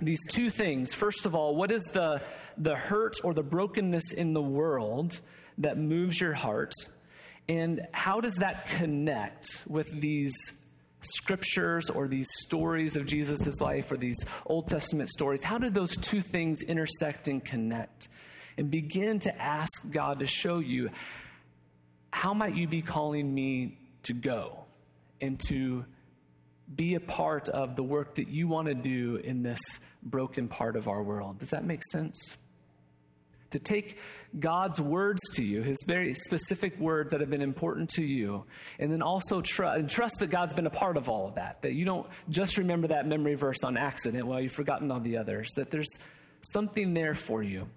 these 0.00 0.20
two 0.28 0.50
things. 0.50 0.94
First 0.94 1.26
of 1.26 1.34
all, 1.34 1.56
what 1.56 1.70
is 1.70 1.82
the, 1.92 2.22
the 2.56 2.76
hurt 2.76 3.16
or 3.24 3.34
the 3.34 3.42
brokenness 3.42 4.12
in 4.12 4.32
the 4.32 4.42
world 4.42 5.20
that 5.58 5.78
moves 5.78 6.20
your 6.20 6.32
heart? 6.32 6.72
And 7.48 7.86
how 7.92 8.20
does 8.20 8.36
that 8.36 8.66
connect 8.66 9.64
with 9.68 9.88
these 10.00 10.34
scriptures 11.00 11.90
or 11.90 12.06
these 12.06 12.28
stories 12.40 12.96
of 12.96 13.06
Jesus' 13.06 13.60
life 13.60 13.90
or 13.90 13.96
these 13.96 14.24
Old 14.46 14.66
Testament 14.68 15.08
stories? 15.08 15.42
How 15.42 15.58
do 15.58 15.70
those 15.70 15.96
two 15.96 16.20
things 16.20 16.62
intersect 16.62 17.28
and 17.28 17.44
connect? 17.44 18.08
And 18.56 18.70
begin 18.70 19.18
to 19.20 19.40
ask 19.40 19.90
God 19.90 20.20
to 20.20 20.26
show 20.26 20.58
you 20.58 20.90
how 22.12 22.34
might 22.34 22.56
you 22.56 22.68
be 22.68 22.82
calling 22.82 23.32
me 23.32 23.78
to 24.02 24.12
go 24.12 24.64
and 25.20 25.38
to 25.48 25.84
be 26.74 26.94
a 26.94 27.00
part 27.00 27.48
of 27.48 27.76
the 27.76 27.82
work 27.82 28.14
that 28.16 28.28
you 28.28 28.48
want 28.48 28.68
to 28.68 28.74
do 28.74 29.16
in 29.16 29.42
this 29.42 29.60
broken 30.02 30.48
part 30.48 30.76
of 30.76 30.88
our 30.88 31.02
world. 31.02 31.38
Does 31.38 31.50
that 31.50 31.64
make 31.64 31.80
sense? 31.90 32.36
To 33.50 33.58
take 33.58 33.98
God's 34.38 34.80
words 34.80 35.20
to 35.34 35.44
you, 35.44 35.62
his 35.62 35.82
very 35.86 36.14
specific 36.14 36.78
words 36.78 37.10
that 37.10 37.20
have 37.20 37.30
been 37.30 37.42
important 37.42 37.90
to 37.90 38.04
you, 38.04 38.44
and 38.78 38.92
then 38.92 39.02
also 39.02 39.40
tr- 39.40 39.64
and 39.64 39.88
trust 39.88 40.20
that 40.20 40.28
God's 40.28 40.54
been 40.54 40.68
a 40.68 40.70
part 40.70 40.96
of 40.96 41.08
all 41.08 41.26
of 41.26 41.34
that. 41.34 41.60
That 41.62 41.72
you 41.72 41.84
don't 41.84 42.06
just 42.28 42.56
remember 42.58 42.86
that 42.88 43.08
memory 43.08 43.34
verse 43.34 43.64
on 43.64 43.76
accident 43.76 44.26
while 44.26 44.40
you've 44.40 44.52
forgotten 44.52 44.90
all 44.92 45.00
the 45.00 45.16
others, 45.16 45.48
that 45.56 45.72
there's 45.72 45.98
something 46.40 46.94
there 46.94 47.14
for 47.16 47.42
you 47.42 47.68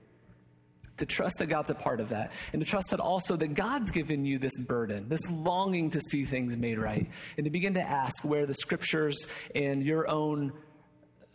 to 0.98 1.06
trust 1.06 1.40
that 1.40 1.48
God's 1.48 1.70
a 1.70 1.76
part 1.76 2.00
of 2.00 2.10
that, 2.10 2.32
and 2.52 2.62
to 2.62 2.70
trust 2.70 2.88
that 2.92 3.00
also 3.00 3.36
that 3.36 3.54
God's 3.54 3.92
given 3.92 4.26
you 4.26 4.38
this 4.38 4.58
burden, 4.58 5.10
this 5.10 5.30
longing 5.32 5.90
to 5.92 6.00
see 6.00 6.26
things 6.26 6.56
made 6.56 6.78
right, 6.78 7.10
and 7.38 7.46
to 7.46 7.50
begin 7.50 7.74
to 7.76 7.82
ask 7.82 8.24
where 8.24 8.46
the 8.46 8.54
scriptures 8.54 9.28
and 9.56 9.84
your 9.84 10.08
own 10.08 10.54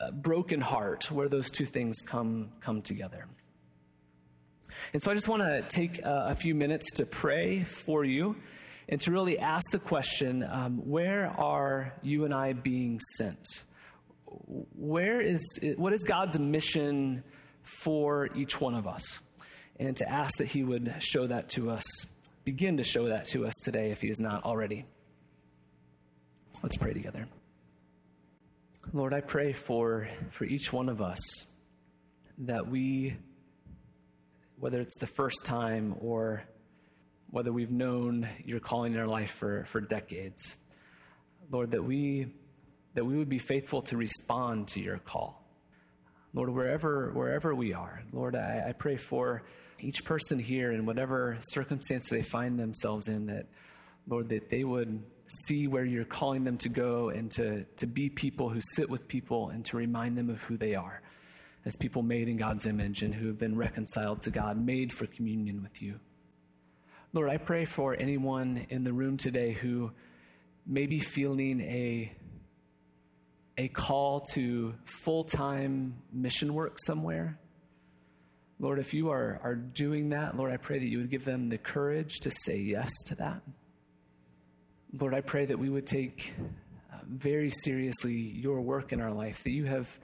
uh, 0.00 0.10
broken 0.12 0.60
heart, 0.60 1.10
where 1.10 1.28
those 1.28 1.50
two 1.50 1.66
things 1.66 1.96
come 2.06 2.50
come 2.60 2.82
together. 2.82 3.26
And 4.92 5.02
so 5.02 5.10
I 5.10 5.14
just 5.14 5.28
want 5.28 5.42
to 5.42 5.62
take 5.68 6.00
a 6.04 6.34
few 6.34 6.54
minutes 6.54 6.92
to 6.92 7.06
pray 7.06 7.64
for 7.64 8.04
you 8.04 8.36
and 8.88 9.00
to 9.02 9.10
really 9.10 9.38
ask 9.38 9.70
the 9.70 9.78
question 9.78 10.46
um, 10.50 10.78
where 10.88 11.26
are 11.26 11.92
you 12.02 12.24
and 12.24 12.32
I 12.32 12.54
being 12.54 13.00
sent? 13.16 13.44
Where 14.26 15.20
is, 15.20 15.40
what 15.76 15.92
is 15.92 16.04
God's 16.04 16.38
mission 16.38 17.22
for 17.62 18.28
each 18.34 18.60
one 18.60 18.74
of 18.74 18.86
us? 18.86 19.20
And 19.78 19.96
to 19.96 20.08
ask 20.08 20.38
that 20.38 20.48
He 20.48 20.64
would 20.64 20.94
show 20.98 21.26
that 21.26 21.48
to 21.50 21.70
us, 21.70 21.84
begin 22.44 22.76
to 22.78 22.82
show 22.82 23.08
that 23.08 23.26
to 23.26 23.46
us 23.46 23.54
today 23.64 23.90
if 23.90 24.00
He 24.00 24.08
is 24.08 24.20
not 24.20 24.44
already. 24.44 24.86
Let's 26.62 26.76
pray 26.76 26.92
together. 26.92 27.28
Lord, 28.92 29.12
I 29.12 29.20
pray 29.20 29.52
for, 29.52 30.08
for 30.30 30.44
each 30.44 30.72
one 30.72 30.88
of 30.88 31.02
us 31.02 31.20
that 32.38 32.68
we, 32.68 33.16
whether 34.58 34.80
it's 34.80 34.98
the 34.98 35.06
first 35.06 35.44
time 35.44 35.96
or 36.00 36.42
whether 37.30 37.52
we've 37.52 37.70
known 37.70 38.26
your 38.44 38.60
calling 38.60 38.94
in 38.94 38.98
our 38.98 39.06
life 39.06 39.30
for, 39.30 39.64
for 39.66 39.80
decades, 39.80 40.56
Lord, 41.50 41.72
that 41.72 41.84
we, 41.84 42.28
that 42.94 43.04
we 43.04 43.16
would 43.16 43.28
be 43.28 43.38
faithful 43.38 43.82
to 43.82 43.96
respond 43.96 44.68
to 44.68 44.80
your 44.80 44.98
call. 44.98 45.44
Lord, 46.32 46.50
wherever, 46.50 47.10
wherever 47.12 47.54
we 47.54 47.74
are, 47.74 48.02
Lord, 48.12 48.36
I, 48.36 48.66
I 48.68 48.72
pray 48.72 48.96
for 48.96 49.42
each 49.80 50.04
person 50.04 50.38
here 50.38 50.72
in 50.72 50.86
whatever 50.86 51.38
circumstance 51.40 52.08
they 52.08 52.22
find 52.22 52.58
themselves 52.58 53.08
in, 53.08 53.26
that, 53.26 53.46
Lord, 54.06 54.28
that 54.30 54.48
they 54.48 54.64
would 54.64 55.02
see 55.26 55.66
where 55.66 55.84
you're 55.84 56.04
calling 56.04 56.44
them 56.44 56.56
to 56.58 56.68
go 56.68 57.10
and 57.10 57.30
to, 57.32 57.64
to 57.76 57.86
be 57.86 58.08
people 58.08 58.48
who 58.48 58.60
sit 58.60 58.88
with 58.88 59.06
people 59.08 59.50
and 59.50 59.64
to 59.66 59.76
remind 59.76 60.16
them 60.16 60.30
of 60.30 60.40
who 60.42 60.56
they 60.56 60.74
are 60.74 61.02
as 61.64 61.76
people 61.76 62.02
made 62.02 62.28
in 62.28 62.36
God's 62.36 62.66
image 62.66 63.02
and 63.02 63.14
who 63.14 63.26
have 63.26 63.38
been 63.38 63.56
reconciled 63.56 64.22
to 64.22 64.30
God, 64.30 64.56
made 64.56 64.92
for 64.92 65.06
communion 65.06 65.62
with 65.62 65.82
you. 65.82 66.00
Lord, 67.12 67.30
I 67.30 67.36
pray 67.36 67.64
for 67.64 67.96
anyone 67.98 68.66
in 68.70 68.84
the 68.84 68.92
room 68.92 69.16
today 69.16 69.52
who 69.52 69.90
may 70.66 70.86
be 70.86 70.98
feeling 70.98 71.60
a, 71.60 72.12
a 73.56 73.68
call 73.68 74.20
to 74.34 74.74
full 74.84 75.24
time 75.24 75.96
mission 76.12 76.54
work 76.54 76.76
somewhere 76.84 77.38
Lord, 78.60 78.80
if 78.80 78.92
you 78.92 79.10
are, 79.10 79.40
are 79.44 79.54
doing 79.54 80.08
that, 80.10 80.36
Lord, 80.36 80.52
I 80.52 80.56
pray 80.56 80.80
that 80.80 80.88
you 80.88 80.98
would 80.98 81.10
give 81.10 81.24
them 81.24 81.48
the 81.48 81.58
courage 81.58 82.18
to 82.20 82.30
say 82.30 82.56
yes 82.56 82.90
to 83.06 83.14
that. 83.16 83.42
Lord, 84.92 85.14
I 85.14 85.20
pray 85.20 85.46
that 85.46 85.58
we 85.58 85.68
would 85.68 85.86
take 85.86 86.32
uh, 86.92 86.96
very 87.06 87.50
seriously 87.50 88.14
your 88.14 88.60
work 88.60 88.92
in 88.92 89.00
our 89.00 89.12
life, 89.12 89.44
that 89.44 89.52
you 89.52 89.64
have 89.64 89.98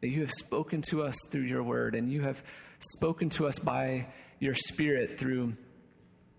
that 0.00 0.08
you 0.08 0.22
have 0.22 0.30
spoken 0.30 0.80
to 0.80 1.02
us 1.02 1.16
through 1.30 1.42
your 1.42 1.62
word 1.62 1.94
and 1.94 2.10
you 2.10 2.22
have 2.22 2.42
spoken 2.78 3.28
to 3.28 3.46
us 3.46 3.58
by 3.58 4.06
your 4.38 4.54
spirit 4.54 5.18
through 5.18 5.52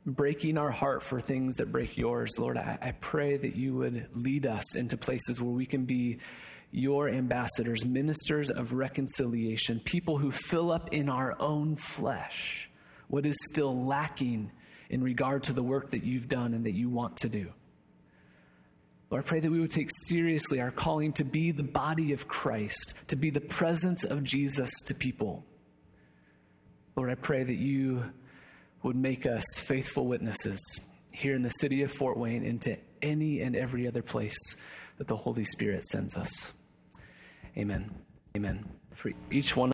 breaking 0.06 0.58
our 0.58 0.72
heart 0.72 1.04
for 1.04 1.22
things 1.22 1.56
that 1.58 1.72
break 1.72 1.96
yours. 1.96 2.40
Lord, 2.40 2.58
I, 2.58 2.80
I 2.82 2.92
pray 2.94 3.38
that 3.38 3.56
you 3.56 3.76
would 3.76 4.08
lead 4.14 4.48
us 4.48 4.76
into 4.76 4.98
places 4.98 5.40
where 5.40 5.54
we 5.54 5.68
can 5.68 5.86
be 5.86 6.18
your 6.72 7.10
ambassadors, 7.10 7.86
ministers 7.86 8.50
of 8.50 8.74
reconciliation, 8.74 9.80
people 9.84 10.18
who 10.18 10.32
fill 10.32 10.72
up 10.72 10.94
in 10.94 11.10
our 11.10 11.36
own 11.40 11.76
flesh 11.76 12.70
what 13.12 13.26
is 13.26 13.36
still 13.52 13.86
lacking 13.86 14.50
in 14.90 15.04
regard 15.04 15.44
to 15.44 15.54
the 15.54 15.62
work 15.62 15.92
that 15.92 16.04
you've 16.04 16.30
done 16.30 16.54
and 16.54 16.66
that 16.66 16.74
you 16.74 16.90
want 16.90 17.18
to 17.18 17.30
do. 17.30 17.52
Lord, 19.10 19.26
I 19.26 19.28
pray 19.28 19.40
that 19.42 19.52
we 19.52 19.60
would 19.60 19.72
take 19.72 19.90
seriously 20.08 20.62
our 20.62 20.72
calling 20.72 21.12
to 21.14 21.26
be 21.26 21.52
the 21.52 21.64
body 21.64 22.14
of 22.14 22.30
Christ, 22.30 22.94
to 23.08 23.18
be 23.18 23.30
the 23.30 23.42
presence 23.42 24.06
of 24.06 24.24
Jesus 24.24 24.72
to 24.86 24.94
people. 24.94 25.46
Lord, 26.96 27.12
I 27.12 27.16
pray 27.16 27.44
that 27.44 27.58
you 27.58 28.06
would 28.84 28.96
make 28.96 29.26
us 29.26 29.44
faithful 29.58 30.08
witnesses 30.08 30.60
here 31.12 31.36
in 31.36 31.42
the 31.42 31.50
city 31.50 31.84
of 31.84 31.92
Fort 31.92 32.18
Wayne 32.18 32.46
and 32.46 32.62
to 32.62 32.78
any 33.02 33.42
and 33.42 33.58
every 33.58 33.90
other 33.90 34.02
place 34.02 34.38
that 34.98 35.08
the 35.08 35.18
Holy 35.18 35.44
Spirit 35.44 35.84
sends 35.84 36.16
us. 36.16 36.54
Amen. 37.58 37.92
Amen. 38.36 38.66
For 38.94 39.12
each 39.30 39.56
one 39.56 39.71